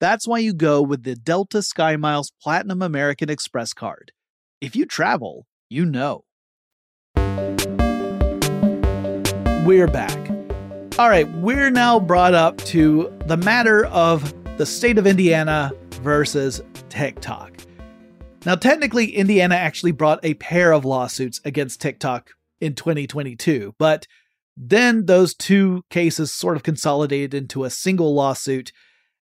That's 0.00 0.28
why 0.28 0.38
you 0.38 0.54
go 0.54 0.80
with 0.80 1.02
the 1.02 1.16
Delta 1.16 1.58
SkyMiles 1.58 2.30
Platinum 2.40 2.82
American 2.82 3.28
Express 3.28 3.72
card. 3.72 4.12
If 4.60 4.76
you 4.76 4.86
travel, 4.86 5.46
you 5.68 5.84
know. 5.84 6.22
We're 9.66 9.88
back. 9.88 10.30
All 11.00 11.08
right, 11.08 11.28
we're 11.38 11.70
now 11.70 11.98
brought 11.98 12.34
up 12.34 12.58
to 12.58 13.12
the 13.26 13.36
matter 13.36 13.86
of 13.86 14.32
the 14.56 14.66
state 14.66 14.98
of 14.98 15.06
Indiana 15.06 15.72
versus 16.00 16.62
TikTok. 16.90 17.54
Now, 18.46 18.54
technically, 18.54 19.16
Indiana 19.16 19.56
actually 19.56 19.92
brought 19.92 20.24
a 20.24 20.34
pair 20.34 20.72
of 20.72 20.84
lawsuits 20.84 21.40
against 21.44 21.80
TikTok 21.80 22.30
in 22.60 22.74
2022, 22.74 23.74
but 23.78 24.06
then 24.56 25.06
those 25.06 25.34
two 25.34 25.82
cases 25.90 26.32
sort 26.32 26.56
of 26.56 26.62
consolidated 26.62 27.34
into 27.34 27.64
a 27.64 27.70
single 27.70 28.14
lawsuit 28.14 28.72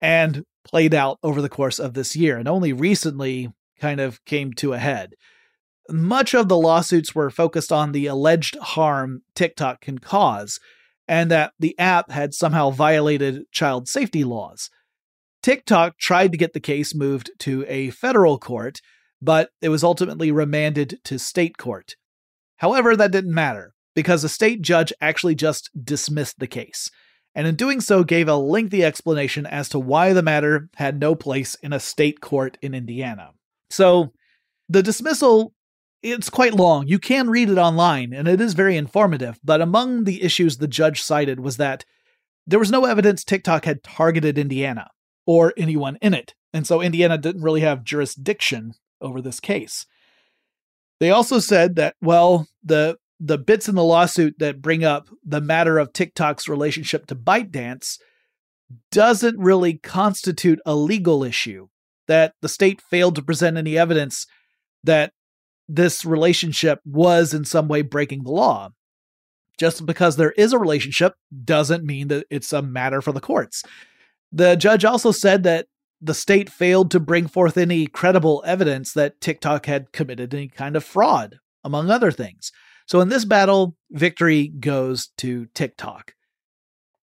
and 0.01 0.45
played 0.69 0.95
out 0.95 1.19
over 1.23 1.41
the 1.43 1.49
course 1.49 1.79
of 1.79 1.95
this 1.95 2.15
year, 2.15 2.37
and 2.37 2.49
only 2.49 2.73
recently 2.73 3.51
kind 3.81 4.01
of 4.01 4.25
came 4.25 4.53
to 4.55 4.73
a 4.73 4.79
head. 4.79 5.15
Much 5.89 6.35
of 6.35 6.49
the 6.49 6.59
lawsuits 6.59 7.15
were 7.15 7.31
focused 7.31 7.73
on 7.73 7.93
the 7.93 8.07
alleged 8.07 8.57
harm 8.57 9.23
TikTok 9.35 9.81
can 9.81 9.99
cause, 9.99 10.61
and 11.07 11.31
that 11.31 11.53
the 11.59 11.79
app 11.79 12.11
had 12.11 12.35
somehow 12.35 12.71
violated 12.71 13.45
child 13.51 13.89
safety 13.89 14.25
laws. 14.25 14.69
TikTok 15.43 15.97
tried 15.99 16.33
to 16.33 16.39
get 16.39 16.53
the 16.53 16.61
case 16.61 16.95
moved 16.95 17.31
to 17.39 17.65
a 17.69 17.91
federal 17.91 18.39
court, 18.39 18.81
but 19.23 19.51
it 19.63 19.71
was 19.71 19.83
ultimately 19.83 20.31
remanded 20.31 20.99
to 21.05 21.19
state 21.19 21.57
court. 21.57 21.95
However, 22.59 22.97
that 22.97 23.13
didn't 23.13 23.35
matter 23.35 23.73
because 23.95 24.23
a 24.23 24.29
state 24.29 24.61
judge 24.63 24.93
actually 25.01 25.35
just 25.35 25.71
dismissed 25.83 26.39
the 26.39 26.47
case, 26.47 26.91
and 27.39 27.47
in 27.47 27.55
doing 27.55 27.81
so 27.81 28.03
gave 28.03 28.27
a 28.27 28.35
lengthy 28.35 28.85
explanation 28.85 29.47
as 29.47 29.69
to 29.69 29.79
why 29.79 30.13
the 30.13 30.25
matter 30.25 30.69
had 30.75 30.99
no 30.99 31.15
place 31.15 31.55
in 31.63 31.73
a 31.73 31.79
state 31.79 32.21
court 32.21 32.59
in 32.61 32.75
Indiana. 32.75 33.31
So, 33.71 34.13
the 34.69 34.83
dismissal 34.83 35.55
it's 36.03 36.31
quite 36.31 36.55
long. 36.55 36.89
You 36.89 36.99
can 36.99 37.31
read 37.31 37.49
it 37.49 37.57
online 37.57 38.13
and 38.13 38.27
it 38.27 38.41
is 38.41 38.55
very 38.55 38.77
informative, 38.77 39.39
but 39.45 39.61
among 39.61 40.03
the 40.03 40.21
issues 40.23 40.57
the 40.57 40.67
judge 40.67 41.01
cited 41.01 41.39
was 41.39 41.59
that 41.59 41.85
there 42.45 42.59
was 42.59 42.73
no 42.73 42.87
evidence 42.87 43.23
TikTok 43.23 43.67
had 43.67 43.85
targeted 43.85 44.37
Indiana 44.37 44.91
or 45.25 45.55
anyone 45.57 45.97
in 46.03 46.15
it, 46.15 46.35
and 46.53 46.67
so 46.67 46.81
Indiana 46.81 47.19
didn't 47.19 47.43
really 47.43 47.61
have 47.61 47.85
jurisdiction 47.85 48.73
over 49.01 49.23
this 49.23 49.39
case. 49.39 49.87
They 50.99 51.11
also 51.11 51.39
said 51.39 51.77
that 51.77 51.95
well, 52.03 52.49
the 52.65 52.97
the 53.21 53.39
bits 53.39 53.69
in 53.69 53.75
the 53.75 53.85
lawsuit 53.85 54.39
that 54.39 54.63
bring 54.63 54.85
up 54.85 55.09
the 55.25 55.41
matter 55.41 55.79
of 55.79 55.93
TikTok's 55.93 56.49
relationship 56.49 57.07
to 57.07 57.17
ByteDance 57.17 57.99
doesn't 58.91 59.39
really 59.39 59.75
constitute 59.75 60.61
a 60.65 60.75
legal 60.75 61.25
issue. 61.25 61.69
That 62.07 62.35
the 62.41 62.49
state 62.49 62.81
failed 62.81 63.17
to 63.17 63.23
present 63.23 63.59
any 63.59 63.77
evidence 63.77 64.27
that 64.85 65.13
this 65.69 66.05
relationship 66.05 66.81
was 66.85 67.35
in 67.35 67.45
some 67.45 67.69
way 67.69 67.83
breaking 67.83 68.25
the 68.25 68.31
law. 68.31 68.71
Just 69.59 69.85
because 69.85 70.17
there 70.17 70.33
is 70.33 70.53
a 70.53 70.59
relationship 70.59 71.15
doesn't 71.45 71.85
mean 71.85 72.09
that 72.09 72.27
it's 72.31 72.53
a 72.53 72.63
matter 72.63 73.03
for 73.03 73.13
the 73.13 73.21
courts. 73.21 73.63
The 74.33 74.57
judge 74.57 74.85
also 74.85 75.11
said 75.11 75.43
that 75.43 75.67
the 76.01 76.15
state 76.15 76.49
failed 76.49 76.91
to 76.93 77.01
bring 77.01 77.27
forth 77.27 77.59
any 77.59 77.87
credible 77.87 78.43
evidence 78.47 78.93
that 78.93 79.21
TikTok 79.21 79.67
had 79.67 79.93
committed 79.93 80.33
any 80.33 80.49
kind 80.49 80.77
of 80.77 80.85
fraud, 80.85 81.41
among 81.65 81.91
other 81.91 82.13
things. 82.13 82.53
So 82.89 83.01
in 83.01 83.11
this 83.11 83.27
battle, 83.27 83.77
victory 83.91 84.49
goes 84.49 85.09
to 85.19 85.47
TikTok. 85.55 86.15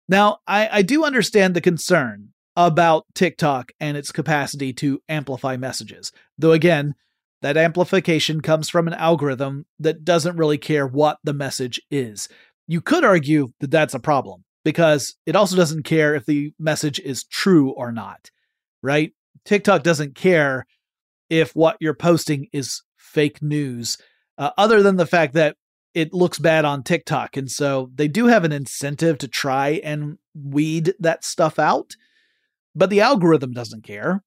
Now, 0.09 0.39
I, 0.47 0.69
I 0.71 0.83
do 0.83 1.05
understand 1.05 1.55
the 1.55 1.63
concern 1.63 2.29
about 2.55 3.07
TikTok 3.15 3.73
and 3.81 3.97
its 3.97 4.13
capacity 4.13 4.75
to 4.75 5.01
amplify 5.09 5.57
messages, 5.57 6.13
though 6.37 6.53
again, 6.53 6.95
that 7.41 7.57
amplification 7.57 8.43
comes 8.43 8.69
from 8.69 8.87
an 8.87 8.95
algorithm 8.95 9.65
that 9.79 10.05
doesn't 10.05 10.37
really 10.37 10.59
care 10.59 10.87
what 10.87 11.19
the 11.25 11.33
message 11.33 11.81
is. 11.91 12.29
You 12.69 12.83
could 12.83 13.05
argue 13.05 13.53
that 13.61 13.71
that's 13.71 13.95
a 13.95 13.99
problem 13.99 14.45
because 14.65 15.17
it 15.25 15.35
also 15.35 15.57
doesn't 15.57 15.85
care 15.85 16.15
if 16.15 16.27
the 16.27 16.53
message 16.59 17.01
is 17.01 17.25
true 17.25 17.71
or 17.71 17.91
not, 17.91 18.31
right? 18.83 19.13
TikTok 19.47 19.83
doesn't 19.83 20.15
care 20.15 20.67
if 21.31 21.57
what 21.57 21.79
you're 21.81 21.95
posting 21.95 22.49
is 22.53 22.83
fake 22.99 23.41
news, 23.41 23.97
uh, 24.39 24.51
other 24.59 24.83
than 24.83 24.97
the 24.97 25.07
fact 25.07 25.35
that 25.35 25.57
it 25.95 26.13
looks 26.13 26.39
bad 26.39 26.65
on 26.65 26.83
TikTok. 26.83 27.37
And 27.37 27.51
so 27.51 27.91
they 27.95 28.09
do 28.09 28.27
have 28.27 28.45
an 28.45 28.53
incentive 28.53 29.19
to 29.19 29.29
try 29.29 29.81
and 29.85 30.19
weed 30.35 30.95
that 30.99 31.25
stuff 31.25 31.59
out, 31.59 31.95
but 32.75 32.91
the 32.91 33.01
algorithm 33.01 33.53
doesn't 33.53 33.85
care. 33.85 34.23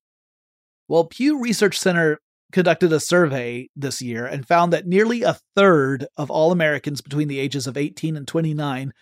Well, 0.88 1.06
Pew 1.06 1.40
Research 1.42 1.80
Center 1.80 2.20
conducted 2.52 2.94
a 2.94 3.00
survey 3.00 3.70
this 3.76 4.02
year 4.02 4.26
and 4.26 4.48
found 4.48 4.72
that 4.72 4.86
nearly 4.86 5.24
a 5.24 5.40
third 5.56 6.06
of 6.16 6.30
all 6.30 6.52
Americans 6.52 7.02
between 7.02 7.28
the 7.28 7.40
ages 7.40 7.68
of 7.68 7.76
18 7.76 8.16
and 8.16 8.28
29 8.28 8.94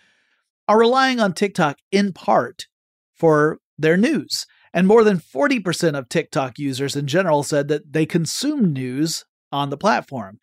are 0.66 0.78
relying 0.78 1.20
on 1.20 1.34
TikTok 1.34 1.76
in 1.92 2.12
part 2.12 2.66
for 3.14 3.58
their 3.78 3.96
news. 3.96 4.46
And 4.72 4.88
more 4.88 5.04
than 5.04 5.18
40% 5.18 5.96
of 5.96 6.08
TikTok 6.08 6.58
users 6.58 6.96
in 6.96 7.06
general 7.06 7.42
said 7.42 7.68
that 7.68 7.92
they 7.92 8.06
consume 8.06 8.72
news 8.72 9.24
on 9.52 9.70
the 9.70 9.76
platform. 9.76 10.40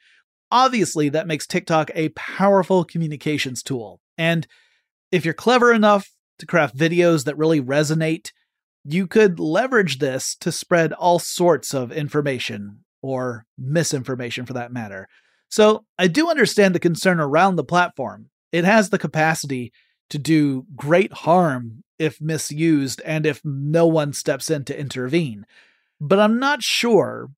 Obviously, 0.51 1.09
that 1.09 1.27
makes 1.27 1.47
TikTok 1.47 1.91
a 1.95 2.09
powerful 2.09 2.83
communications 2.83 3.63
tool. 3.63 4.01
And 4.17 4.45
if 5.11 5.23
you're 5.25 5.33
clever 5.33 5.73
enough 5.73 6.09
to 6.39 6.45
craft 6.45 6.75
videos 6.75 7.23
that 7.25 7.37
really 7.37 7.61
resonate, 7.61 8.31
you 8.83 9.07
could 9.07 9.39
leverage 9.39 9.99
this 9.99 10.35
to 10.35 10.51
spread 10.51 10.91
all 10.93 11.19
sorts 11.19 11.73
of 11.73 11.91
information 11.91 12.83
or 13.01 13.45
misinformation 13.57 14.45
for 14.45 14.53
that 14.53 14.73
matter. 14.73 15.07
So 15.49 15.85
I 15.97 16.07
do 16.07 16.29
understand 16.29 16.75
the 16.75 16.79
concern 16.79 17.19
around 17.19 17.55
the 17.55 17.63
platform. 17.63 18.29
It 18.51 18.65
has 18.65 18.89
the 18.89 18.99
capacity 18.99 19.71
to 20.09 20.17
do 20.17 20.65
great 20.75 21.13
harm 21.13 21.83
if 21.99 22.19
misused 22.19 23.01
and 23.05 23.25
if 23.25 23.41
no 23.45 23.85
one 23.85 24.13
steps 24.13 24.49
in 24.49 24.65
to 24.65 24.79
intervene. 24.79 25.45
But 25.99 26.19
I'm 26.19 26.39
not 26.39 26.63
sure 26.63 27.29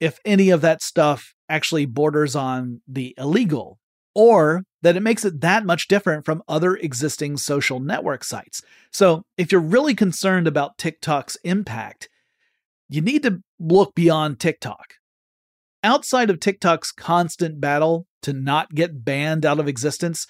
if 0.00 0.18
any 0.24 0.50
of 0.50 0.60
that 0.60 0.82
stuff 0.82 1.34
actually 1.52 1.84
borders 1.84 2.34
on 2.34 2.80
the 2.88 3.14
illegal 3.18 3.78
or 4.14 4.64
that 4.80 4.96
it 4.96 5.02
makes 5.02 5.24
it 5.24 5.40
that 5.42 5.64
much 5.64 5.86
different 5.86 6.24
from 6.24 6.42
other 6.48 6.76
existing 6.76 7.36
social 7.36 7.78
network 7.78 8.24
sites. 8.24 8.62
So, 8.90 9.22
if 9.36 9.52
you're 9.52 9.60
really 9.60 9.94
concerned 9.94 10.46
about 10.46 10.78
TikTok's 10.78 11.36
impact, 11.44 12.08
you 12.88 13.00
need 13.00 13.22
to 13.22 13.42
look 13.60 13.94
beyond 13.94 14.40
TikTok. 14.40 14.94
Outside 15.84 16.30
of 16.30 16.40
TikTok's 16.40 16.92
constant 16.92 17.60
battle 17.60 18.06
to 18.22 18.32
not 18.32 18.74
get 18.74 19.04
banned 19.04 19.44
out 19.44 19.58
of 19.58 19.68
existence, 19.68 20.26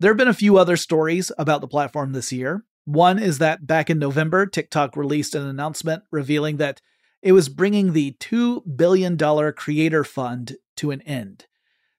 there 0.00 0.10
have 0.10 0.18
been 0.18 0.28
a 0.28 0.34
few 0.34 0.58
other 0.58 0.76
stories 0.76 1.30
about 1.38 1.60
the 1.60 1.68
platform 1.68 2.12
this 2.12 2.32
year. 2.32 2.64
One 2.84 3.18
is 3.18 3.38
that 3.38 3.66
back 3.66 3.90
in 3.90 3.98
November, 3.98 4.46
TikTok 4.46 4.96
released 4.96 5.34
an 5.34 5.46
announcement 5.46 6.02
revealing 6.10 6.58
that 6.58 6.80
it 7.22 7.32
was 7.32 7.48
bringing 7.48 7.92
the 7.92 8.12
$2 8.20 8.76
billion 8.76 9.16
creator 9.54 10.04
fund 10.04 10.56
to 10.76 10.90
an 10.90 11.00
end. 11.02 11.46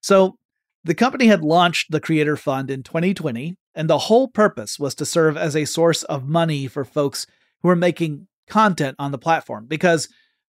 So, 0.02 0.38
the 0.84 0.94
company 0.94 1.26
had 1.26 1.44
launched 1.44 1.92
the 1.92 2.00
creator 2.00 2.38
fund 2.38 2.70
in 2.70 2.84
2020, 2.84 3.58
and 3.74 3.90
the 3.90 3.98
whole 3.98 4.28
purpose 4.28 4.78
was 4.78 4.94
to 4.96 5.06
serve 5.06 5.36
as 5.36 5.56
a 5.56 5.66
source 5.66 6.04
of 6.04 6.28
money 6.28 6.68
for 6.68 6.86
folks 6.86 7.26
who 7.64 7.70
are 7.70 7.76
making 7.76 8.28
content 8.48 8.96
on 9.00 9.12
the 9.12 9.18
platform 9.18 9.66
because 9.68 10.08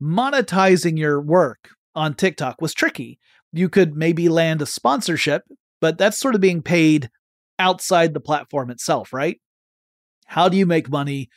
monetizing 0.02 0.98
your 0.98 1.22
work 1.22 1.70
on 1.96 2.14
TikTok 2.14 2.62
was 2.62 2.74
tricky. 2.74 3.20
You 3.54 3.70
could 3.70 3.96
maybe 3.96 4.28
land 4.28 4.62
a 4.62 4.66
sponsorship, 4.66 5.44
but 5.80 5.98
that's 5.98 6.20
sort 6.20 6.36
of 6.36 6.42
being 6.42 6.62
paid 6.62 7.10
outside 7.58 8.14
the 8.14 8.20
platform 8.20 8.70
itself, 8.70 9.14
right? 9.14 9.40
How 10.26 10.50
do 10.50 10.58
you 10.58 10.66
make 10.66 10.90
money 10.90 11.30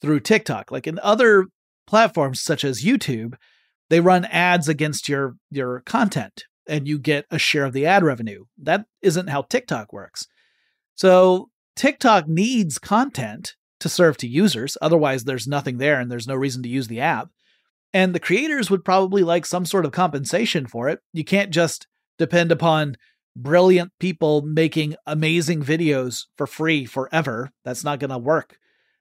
through 0.00 0.20
TikTok? 0.20 0.72
Like 0.72 0.86
in 0.86 0.98
other 1.00 1.46
platforms 1.86 2.42
such 2.42 2.64
as 2.64 2.82
YouTube, 2.82 3.34
they 3.90 4.00
run 4.00 4.24
ads 4.26 4.68
against 4.68 5.08
your 5.08 5.36
your 5.50 5.80
content 5.80 6.44
and 6.68 6.86
you 6.86 6.98
get 6.98 7.24
a 7.30 7.38
share 7.38 7.64
of 7.64 7.72
the 7.72 7.86
ad 7.86 8.04
revenue. 8.04 8.44
That 8.58 8.84
isn't 9.00 9.28
how 9.28 9.42
TikTok 9.42 9.92
works. 9.92 10.26
So 10.94 11.48
TikTok 11.76 12.28
needs 12.28 12.78
content 12.78 13.54
to 13.80 13.88
serve 13.88 14.16
to 14.18 14.28
users, 14.28 14.76
otherwise 14.82 15.24
there's 15.24 15.46
nothing 15.46 15.78
there 15.78 16.00
and 16.00 16.10
there's 16.10 16.26
no 16.26 16.34
reason 16.34 16.62
to 16.64 16.68
use 16.68 16.88
the 16.88 17.00
app. 17.00 17.28
And 17.94 18.14
the 18.14 18.20
creators 18.20 18.70
would 18.70 18.84
probably 18.84 19.22
like 19.22 19.46
some 19.46 19.64
sort 19.64 19.86
of 19.86 19.92
compensation 19.92 20.66
for 20.66 20.88
it. 20.88 21.00
You 21.12 21.24
can't 21.24 21.50
just 21.50 21.86
depend 22.18 22.52
upon 22.52 22.96
brilliant 23.34 23.92
people 24.00 24.42
making 24.42 24.96
amazing 25.06 25.62
videos 25.62 26.24
for 26.36 26.46
free 26.46 26.84
forever. 26.84 27.50
That's 27.64 27.84
not 27.84 28.00
going 28.00 28.10
to 28.10 28.18
work. 28.18 28.58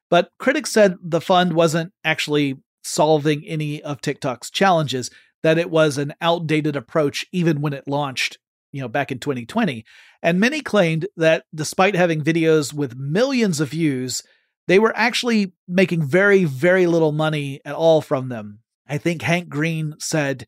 But 0.10 0.30
critics 0.38 0.72
said 0.72 0.96
the 1.04 1.20
fund 1.20 1.54
wasn't 1.54 1.92
actually 2.06 2.58
solving 2.88 3.46
any 3.46 3.82
of 3.82 4.02
TikTok's 4.02 4.50
challenges, 4.50 5.10
that 5.44 5.58
it 5.58 5.70
was 5.70 5.98
an 5.98 6.14
outdated 6.22 6.76
approach 6.76 7.26
even 7.32 7.62
when 7.62 7.74
it 7.74 7.88
launched, 7.88 8.38
you 8.72 8.82
know, 8.82 8.88
back 8.88 9.12
in 9.12 9.20
2020. 9.20 9.86
And 10.22 10.40
many 10.40 10.62
claimed 10.62 11.08
that 11.16 11.46
despite 11.54 11.96
having 11.96 12.24
videos 12.24 12.74
with 12.74 12.98
millions 12.98 13.60
of 13.60 13.70
views, 13.70 14.24
they 14.68 14.80
were 14.80 14.96
actually 14.96 15.54
making 15.68 16.04
very, 16.04 16.44
very 16.44 16.88
little 16.88 17.12
money 17.12 17.62
at 17.64 17.76
all 17.76 18.02
from 18.02 18.30
them. 18.30 18.60
I 18.88 18.98
think 18.98 19.22
Hank 19.22 19.50
Green 19.50 19.96
said 20.00 20.48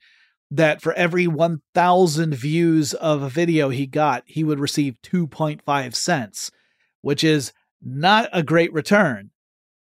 that 0.52 0.82
for 0.82 0.94
every 0.94 1.28
1,000 1.28 2.34
views 2.34 2.94
of 2.96 3.22
a 3.22 3.30
video 3.30 3.70
he 3.70 3.86
got, 3.86 4.24
he 4.26 4.44
would 4.44 4.60
receive 4.60 4.98
2.5 5.04 5.96
cents, 5.96 6.52
which 7.02 7.24
is 7.24 7.54
not 7.82 8.30
a 8.34 8.44
great 8.44 8.74
return. 8.74 9.32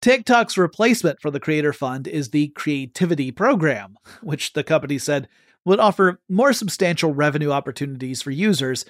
TikTok's 0.02 0.58
replacement 0.58 1.20
for 1.22 1.32
the 1.32 1.40
Creator 1.40 1.74
Fund 1.74 2.08
is 2.08 2.30
the 2.30 2.50
Creativity 2.50 3.32
Program, 3.32 3.96
which 4.22 4.54
the 4.54 4.64
company 4.64 4.98
said 4.98 5.28
would 5.66 5.80
offer 5.80 6.20
more 6.30 6.54
substantial 6.54 7.14
revenue 7.14 7.52
opportunities 7.52 8.22
for 8.22 8.32
users, 8.32 8.86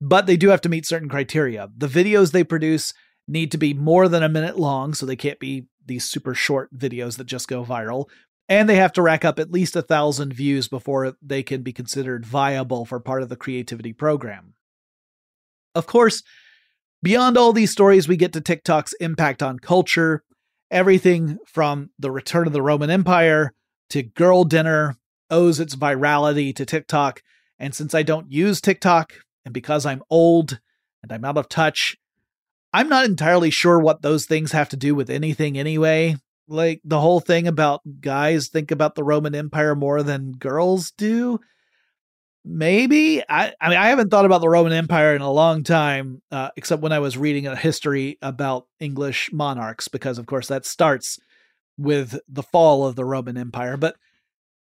but 0.00 0.26
they 0.26 0.36
do 0.36 0.48
have 0.48 0.60
to 0.62 0.68
meet 0.68 0.84
certain 0.84 1.08
criteria. 1.08 1.68
The 1.76 1.86
videos 1.86 2.32
they 2.32 2.44
produce 2.44 2.92
need 3.26 3.52
to 3.52 3.58
be 3.58 3.72
more 3.72 4.08
than 4.08 4.22
a 4.22 4.28
minute 4.28 4.58
long, 4.58 4.94
so 4.94 5.06
they 5.06 5.16
can't 5.16 5.38
be 5.38 5.66
these 5.86 6.04
super 6.04 6.34
short 6.34 6.76
videos 6.76 7.16
that 7.16 7.24
just 7.24 7.48
go 7.48 7.64
viral. 7.64 8.06
And 8.48 8.68
they 8.68 8.76
have 8.76 8.92
to 8.94 9.02
rack 9.02 9.24
up 9.24 9.38
at 9.38 9.52
least 9.52 9.76
a 9.76 9.82
thousand 9.82 10.32
views 10.32 10.68
before 10.68 11.14
they 11.22 11.42
can 11.42 11.62
be 11.62 11.72
considered 11.72 12.26
viable 12.26 12.84
for 12.84 12.98
part 12.98 13.22
of 13.22 13.28
the 13.28 13.36
creativity 13.36 13.92
program. 13.92 14.54
Of 15.74 15.86
course, 15.86 16.22
beyond 17.02 17.36
all 17.36 17.52
these 17.52 17.70
stories, 17.70 18.08
we 18.08 18.16
get 18.16 18.32
to 18.32 18.40
TikTok's 18.40 18.94
impact 18.94 19.42
on 19.42 19.58
culture, 19.58 20.24
everything 20.70 21.38
from 21.46 21.90
the 21.98 22.10
return 22.10 22.46
of 22.46 22.52
the 22.52 22.62
Roman 22.62 22.90
Empire 22.90 23.54
to 23.90 24.02
girl 24.02 24.44
dinner 24.44 24.96
owes 25.30 25.60
its 25.60 25.76
virality 25.76 26.54
to 26.56 26.66
TikTok. 26.66 27.22
And 27.58 27.74
since 27.74 27.94
I 27.94 28.02
don't 28.02 28.30
use 28.30 28.60
TikTok, 28.60 29.14
and 29.44 29.54
because 29.54 29.86
I'm 29.86 30.02
old 30.10 30.60
and 31.02 31.12
I'm 31.12 31.24
out 31.24 31.38
of 31.38 31.48
touch, 31.48 31.96
I'm 32.72 32.88
not 32.88 33.06
entirely 33.06 33.50
sure 33.50 33.78
what 33.78 34.02
those 34.02 34.26
things 34.26 34.52
have 34.52 34.68
to 34.70 34.76
do 34.76 34.94
with 34.94 35.10
anything 35.10 35.58
anyway. 35.58 36.16
Like 36.46 36.80
the 36.84 37.00
whole 37.00 37.20
thing 37.20 37.46
about 37.46 37.80
guys 38.00 38.48
think 38.48 38.70
about 38.70 38.94
the 38.94 39.04
Roman 39.04 39.34
Empire 39.34 39.74
more 39.74 40.02
than 40.02 40.32
girls 40.32 40.90
do. 40.92 41.40
Maybe 42.50 43.22
I. 43.28 43.52
I 43.60 43.68
mean, 43.68 43.78
I 43.78 43.88
haven't 43.88 44.10
thought 44.10 44.24
about 44.24 44.40
the 44.40 44.48
Roman 44.48 44.72
Empire 44.72 45.14
in 45.14 45.20
a 45.20 45.30
long 45.30 45.64
time, 45.64 46.22
uh, 46.30 46.48
except 46.56 46.80
when 46.80 46.92
I 46.92 46.98
was 46.98 47.18
reading 47.18 47.46
a 47.46 47.54
history 47.54 48.16
about 48.22 48.66
English 48.80 49.30
monarchs, 49.34 49.88
because 49.88 50.16
of 50.16 50.24
course 50.24 50.48
that 50.48 50.64
starts 50.64 51.18
with 51.76 52.18
the 52.26 52.42
fall 52.42 52.86
of 52.86 52.96
the 52.96 53.04
Roman 53.04 53.36
Empire. 53.36 53.76
But 53.76 53.96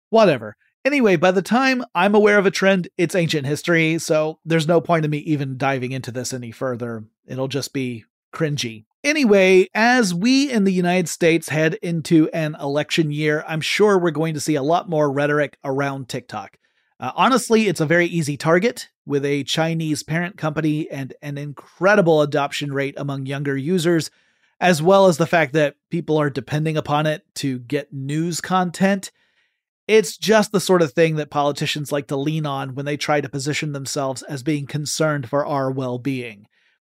whatever. 0.09 0.57
Anyway, 0.87 1.17
by 1.17 1.31
the 1.31 1.43
time 1.43 1.85
I'm 1.95 2.15
aware 2.15 2.39
of 2.39 2.47
a 2.47 2.51
trend, 2.51 2.89
it's 2.97 3.15
ancient 3.15 3.47
history, 3.47 3.99
so 3.99 4.39
there's 4.47 4.69
no 4.69 4.81
point 4.81 5.05
in 5.05 5.11
me 5.11 5.19
even 5.19 5.59
diving 5.59 5.93
into 5.93 6.11
this 6.11 6.33
any 6.33 6.53
further. 6.53 7.05
It'll 7.27 7.49
just 7.49 7.75
be 7.75 8.05
cringy. 8.35 8.87
Anyway, 9.03 9.69
as 9.75 10.15
we 10.15 10.51
in 10.51 10.65
the 10.65 10.73
United 10.73 11.11
States 11.11 11.51
head 11.51 11.75
into 11.83 12.31
an 12.31 12.57
election 12.59 13.11
year, 13.11 13.45
I'm 13.47 13.61
sure 13.61 13.99
we're 13.99 14.11
going 14.11 14.33
to 14.35 14.41
see 14.41 14.55
a 14.55 14.63
lot 14.63 14.89
more 14.89 15.13
rhetoric 15.13 15.59
around 15.63 16.09
TikTok. 16.09 16.57
Uh, 17.05 17.13
honestly, 17.17 17.69
it's 17.69 17.83
a 17.83 17.87
very 17.87 18.07
easy 18.07 18.35
target 18.35 18.89
with 19.05 19.27
a 19.27 19.45
Chinese 19.45 20.03
parent 20.03 20.39
company 20.39 20.91
and 20.91 21.13
an 21.21 21.37
incredible 21.37 22.23
adoption 22.23 22.73
rate 22.73 22.95
among 22.97 23.27
younger 23.27 23.59
users, 23.59 24.11
as 24.59 24.81
well 24.81 25.05
as 25.05 25.19
the 25.19 25.27
fact 25.27 25.53
that 25.53 25.77
people 25.91 26.17
are 26.17 26.31
depending 26.31 26.79
upon 26.79 27.05
it 27.05 27.23
to 27.35 27.59
get 27.59 27.93
news 27.93 28.41
content. 28.41 29.13
It's 29.87 30.17
just 30.17 30.51
the 30.51 30.61
sort 30.61 30.81
of 30.81 30.95
thing 30.95 31.17
that 31.17 31.29
politicians 31.29 31.93
like 31.93 32.07
to 32.07 32.17
lean 32.17 32.47
on 32.47 32.75
when 32.75 32.87
they 32.87 32.97
try 32.97 33.21
to 33.21 33.29
position 33.29 33.73
themselves 33.73 34.23
as 34.23 34.43
being 34.43 34.65
concerned 34.65 35.29
for 35.29 35.45
our 35.45 35.71
well 35.71 35.99
being. 35.99 36.47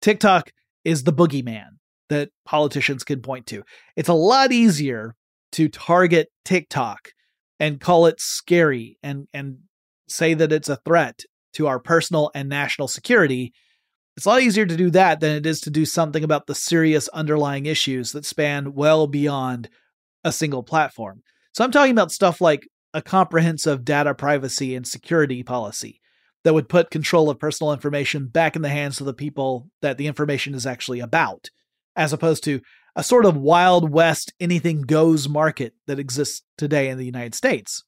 TikTok 0.02 0.54
is 0.86 1.04
the 1.04 1.12
boogeyman 1.12 1.80
that 2.08 2.30
politicians 2.46 3.04
can 3.04 3.22
point 3.22 3.46
to. 3.48 3.62
It's 3.98 4.08
a 4.08 4.14
lot 4.14 4.54
easier 4.54 5.18
to 5.52 5.68
target 5.68 6.30
TikTok 6.46 7.10
and 7.60 7.82
call 7.82 8.06
it 8.06 8.22
scary 8.22 8.98
and, 9.04 9.28
and 9.34 9.58
say 10.08 10.34
that 10.34 10.52
it's 10.52 10.70
a 10.70 10.78
threat 10.78 11.24
to 11.54 11.68
our 11.68 11.80
personal 11.80 12.32
and 12.36 12.50
national 12.50 12.88
security. 12.88 13.54
It's 14.16 14.26
a 14.26 14.30
lot 14.30 14.42
easier 14.42 14.66
to 14.66 14.78
do 14.78 14.90
that 14.92 15.20
than 15.20 15.36
it 15.36 15.46
is 15.46 15.62
to 15.62 15.70
do 15.70 15.86
something 15.86 16.24
about 16.24 16.48
the 16.48 16.56
serious 16.56 17.08
underlying 17.10 17.66
issues 17.66 18.12
that 18.12 18.26
span 18.26 18.74
well 18.74 19.08
beyond 19.08 19.70
a 20.24 20.32
single 20.32 20.64
platform. 20.64 21.22
So 21.54 21.64
I'm 21.64 21.72
talking 21.72 21.92
about 21.92 22.12
stuff 22.12 22.42
like 22.42 22.68
a 22.94 23.02
comprehensive 23.02 23.86
data 23.86 24.14
privacy 24.14 24.76
and 24.76 24.88
security 24.88 25.44
policy 25.44 26.02
that 26.44 26.54
would 26.54 26.70
put 26.70 26.92
control 26.92 27.30
of 27.30 27.40
personal 27.40 27.74
information 27.74 28.28
back 28.28 28.56
in 28.56 28.62
the 28.62 28.70
hands 28.70 29.00
of 29.00 29.06
the 29.06 29.14
people 29.14 29.70
that 29.82 29.98
the 29.98 30.08
information 30.08 30.56
is 30.56 30.66
actually 30.66 31.00
about, 31.00 31.50
as 31.96 32.14
opposed 32.14 32.44
to 32.44 32.62
a 32.96 33.04
sort 33.04 33.26
of 33.26 33.38
Wild 33.38 33.92
West 33.92 34.34
anything 34.40 34.82
goes 34.82 35.30
market 35.30 35.74
that 35.86 36.00
exists 36.00 36.44
today 36.58 36.90
in 36.90 36.98
the 36.98 37.06
United 37.06 37.36
States. 37.36 37.84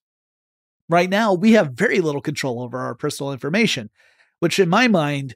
Right 0.89 1.09
now, 1.09 1.33
we 1.33 1.53
have 1.53 1.73
very 1.73 2.01
little 2.01 2.21
control 2.21 2.61
over 2.61 2.79
our 2.79 2.95
personal 2.95 3.31
information, 3.31 3.91
which 4.39 4.59
in 4.59 4.69
my 4.69 4.87
mind 4.87 5.35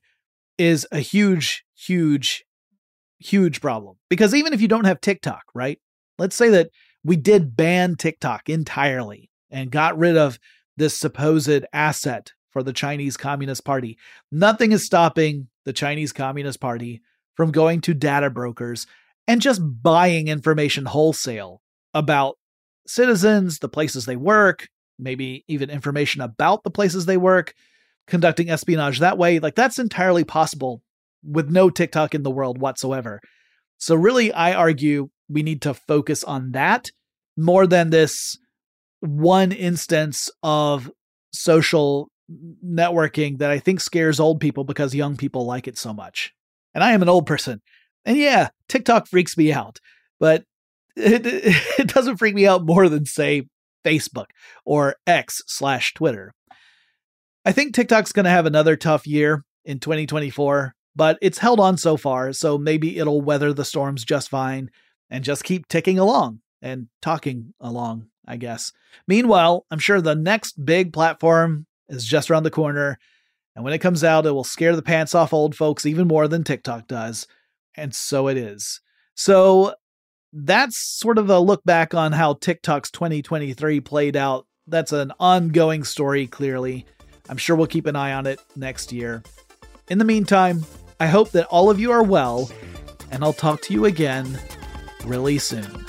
is 0.57 0.87
a 0.91 0.99
huge, 0.99 1.63
huge, 1.75 2.43
huge 3.19 3.61
problem. 3.61 3.97
Because 4.09 4.33
even 4.33 4.53
if 4.53 4.61
you 4.61 4.67
don't 4.67 4.85
have 4.85 4.99
TikTok, 4.99 5.43
right? 5.53 5.79
Let's 6.17 6.35
say 6.35 6.49
that 6.49 6.71
we 7.03 7.15
did 7.15 7.55
ban 7.55 7.95
TikTok 7.95 8.49
entirely 8.49 9.29
and 9.51 9.71
got 9.71 9.97
rid 9.97 10.17
of 10.17 10.39
this 10.75 10.99
supposed 10.99 11.65
asset 11.71 12.31
for 12.51 12.63
the 12.63 12.73
Chinese 12.73 13.17
Communist 13.17 13.63
Party. 13.63 13.97
Nothing 14.31 14.71
is 14.71 14.85
stopping 14.85 15.49
the 15.65 15.73
Chinese 15.73 16.11
Communist 16.11 16.59
Party 16.59 17.01
from 17.35 17.51
going 17.51 17.81
to 17.81 17.93
data 17.93 18.29
brokers 18.29 18.87
and 19.27 19.41
just 19.41 19.61
buying 19.63 20.27
information 20.27 20.85
wholesale 20.85 21.61
about 21.93 22.37
citizens, 22.87 23.59
the 23.59 23.69
places 23.69 24.05
they 24.05 24.15
work, 24.15 24.67
maybe 24.99 25.43
even 25.47 25.69
information 25.69 26.21
about 26.21 26.63
the 26.63 26.71
places 26.71 27.05
they 27.05 27.17
work, 27.17 27.53
conducting 28.07 28.49
espionage 28.49 28.99
that 28.99 29.17
way. 29.17 29.39
Like 29.39 29.55
that's 29.55 29.79
entirely 29.79 30.23
possible 30.23 30.81
with 31.23 31.49
no 31.49 31.69
TikTok 31.69 32.13
in 32.13 32.23
the 32.23 32.31
world 32.31 32.59
whatsoever. 32.59 33.21
So, 33.77 33.95
really, 33.95 34.31
I 34.31 34.53
argue 34.53 35.09
we 35.29 35.43
need 35.43 35.61
to 35.63 35.73
focus 35.73 36.23
on 36.23 36.51
that 36.51 36.91
more 37.35 37.67
than 37.67 37.89
this 37.89 38.37
one 38.99 39.51
instance 39.51 40.29
of 40.41 40.89
social 41.33 42.09
networking 42.65 43.39
that 43.39 43.51
I 43.51 43.59
think 43.59 43.81
scares 43.81 44.19
old 44.19 44.39
people 44.39 44.63
because 44.63 44.95
young 44.95 45.17
people 45.17 45.45
like 45.45 45.67
it 45.67 45.77
so 45.77 45.93
much. 45.93 46.33
And 46.73 46.83
I 46.83 46.93
am 46.93 47.01
an 47.01 47.09
old 47.09 47.25
person. 47.25 47.61
And 48.05 48.17
yeah, 48.17 48.49
TikTok 48.69 49.07
freaks 49.07 49.37
me 49.37 49.51
out, 49.51 49.79
but 50.19 50.43
it, 50.95 51.21
it 51.79 51.87
doesn't 51.87 52.17
freak 52.17 52.35
me 52.35 52.47
out 52.47 52.65
more 52.65 52.87
than, 52.87 53.05
say, 53.05 53.47
Facebook 53.83 54.27
or 54.65 54.95
X 55.05 55.41
slash 55.47 55.93
Twitter. 55.93 56.33
I 57.45 57.51
think 57.51 57.73
TikTok's 57.73 58.11
going 58.11 58.23
to 58.23 58.29
have 58.29 58.45
another 58.45 58.75
tough 58.75 59.05
year 59.05 59.43
in 59.65 59.79
2024, 59.79 60.75
but 60.95 61.17
it's 61.21 61.37
held 61.37 61.59
on 61.59 61.77
so 61.77 61.97
far, 61.97 62.31
so 62.33 62.57
maybe 62.57 62.97
it'll 62.97 63.21
weather 63.21 63.53
the 63.53 63.65
storms 63.65 64.05
just 64.05 64.29
fine 64.29 64.69
and 65.09 65.23
just 65.23 65.43
keep 65.43 65.67
ticking 65.67 65.99
along 65.99 66.39
and 66.61 66.87
talking 67.01 67.53
along, 67.59 68.07
I 68.25 68.37
guess. 68.37 68.71
Meanwhile, 69.07 69.65
I'm 69.69 69.79
sure 69.79 69.99
the 69.99 70.15
next 70.15 70.63
big 70.63 70.93
platform 70.93 71.65
is 71.89 72.05
just 72.05 72.31
around 72.31 72.43
the 72.43 72.51
corner, 72.51 72.97
and 73.55 73.63
when 73.63 73.73
it 73.73 73.79
comes 73.79 74.03
out, 74.03 74.25
it 74.25 74.31
will 74.31 74.43
scare 74.43 74.75
the 74.75 74.81
pants 74.81 75.13
off 75.13 75.33
old 75.33 75.55
folks 75.55 75.85
even 75.85 76.07
more 76.07 76.27
than 76.27 76.43
TikTok 76.43 76.87
does. 76.87 77.27
And 77.75 77.93
so 77.93 78.27
it 78.27 78.37
is. 78.37 78.81
So 79.15 79.75
that's 80.33 80.77
sort 80.77 81.19
of 81.19 81.29
a 81.29 81.39
look 81.39 81.63
back 81.63 81.93
on 81.93 82.11
how 82.11 82.33
TikTok's 82.33 82.89
2023 82.91 83.79
played 83.81 84.17
out. 84.17 84.47
That's 84.67 84.91
an 84.91 85.13
ongoing 85.19 85.83
story, 85.83 86.25
clearly. 86.25 86.85
I'm 87.29 87.37
sure 87.37 87.55
we'll 87.55 87.67
keep 87.67 87.85
an 87.85 87.95
eye 87.95 88.13
on 88.13 88.25
it 88.25 88.39
next 88.55 88.91
year. 88.91 89.23
In 89.89 89.99
the 89.99 90.05
meantime, 90.05 90.65
I 90.99 91.07
hope 91.07 91.31
that 91.31 91.45
all 91.47 91.69
of 91.69 91.79
you 91.79 91.91
are 91.91 92.03
well, 92.03 92.51
and 93.11 93.23
I'll 93.23 93.33
talk 93.33 93.61
to 93.63 93.73
you 93.73 93.85
again 93.85 94.39
really 95.05 95.37
soon. 95.37 95.85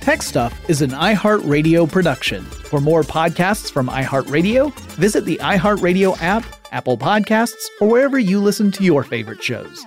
Tech 0.00 0.22
Stuff 0.22 0.68
is 0.68 0.82
an 0.82 0.90
iHeartRadio 0.90 1.90
production. 1.90 2.42
For 2.42 2.80
more 2.80 3.02
podcasts 3.02 3.70
from 3.70 3.88
iHeartRadio, 3.88 4.74
visit 4.94 5.24
the 5.24 5.38
iHeartRadio 5.42 6.20
app, 6.20 6.44
Apple 6.70 6.98
Podcasts, 6.98 7.66
or 7.80 7.88
wherever 7.88 8.18
you 8.18 8.40
listen 8.40 8.70
to 8.72 8.84
your 8.84 9.04
favorite 9.04 9.42
shows. 9.42 9.84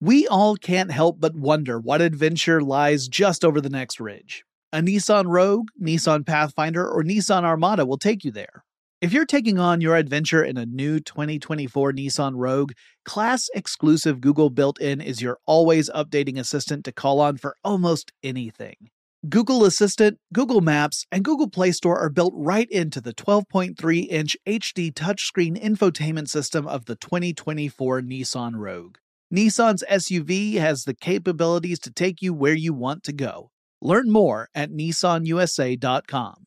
We 0.00 0.28
all 0.28 0.56
can't 0.56 0.90
help 0.90 1.20
but 1.20 1.34
wonder 1.34 1.80
what 1.80 2.02
adventure 2.02 2.60
lies 2.60 3.08
just 3.08 3.44
over 3.44 3.60
the 3.60 3.70
next 3.70 3.98
ridge. 3.98 4.44
A 4.72 4.80
Nissan 4.80 5.24
Rogue, 5.26 5.68
Nissan 5.82 6.26
Pathfinder, 6.26 6.86
or 6.86 7.02
Nissan 7.02 7.44
Armada 7.44 7.86
will 7.86 7.98
take 7.98 8.24
you 8.24 8.30
there. 8.30 8.62
If 9.00 9.12
you're 9.12 9.26
taking 9.26 9.58
on 9.58 9.80
your 9.80 9.96
adventure 9.96 10.44
in 10.44 10.56
a 10.56 10.66
new 10.66 11.00
2024 11.00 11.92
Nissan 11.92 12.32
Rogue, 12.34 12.72
class 13.04 13.48
exclusive 13.54 14.20
Google 14.20 14.50
built 14.50 14.80
in 14.80 15.00
is 15.00 15.22
your 15.22 15.38
always 15.46 15.90
updating 15.90 16.38
assistant 16.38 16.84
to 16.84 16.92
call 16.92 17.20
on 17.20 17.36
for 17.36 17.56
almost 17.64 18.12
anything. 18.22 18.90
Google 19.28 19.64
Assistant, 19.64 20.18
Google 20.32 20.60
Maps, 20.60 21.04
and 21.10 21.24
Google 21.24 21.48
Play 21.48 21.72
Store 21.72 21.98
are 21.98 22.10
built 22.10 22.34
right 22.36 22.70
into 22.70 23.00
the 23.00 23.14
12.3 23.14 24.06
inch 24.08 24.36
HD 24.46 24.92
touchscreen 24.92 25.60
infotainment 25.60 26.28
system 26.28 26.66
of 26.68 26.84
the 26.84 26.94
2024 26.96 28.02
Nissan 28.02 28.52
Rogue. 28.56 28.98
Nissan's 29.34 29.82
SUV 29.90 30.54
has 30.58 30.84
the 30.84 30.94
capabilities 30.94 31.80
to 31.80 31.90
take 31.90 32.22
you 32.22 32.32
where 32.32 32.54
you 32.54 32.72
want 32.72 33.02
to 33.04 33.12
go. 33.12 33.50
Learn 33.82 34.12
more 34.12 34.48
at 34.54 34.70
nissanusa.com. 34.70 36.46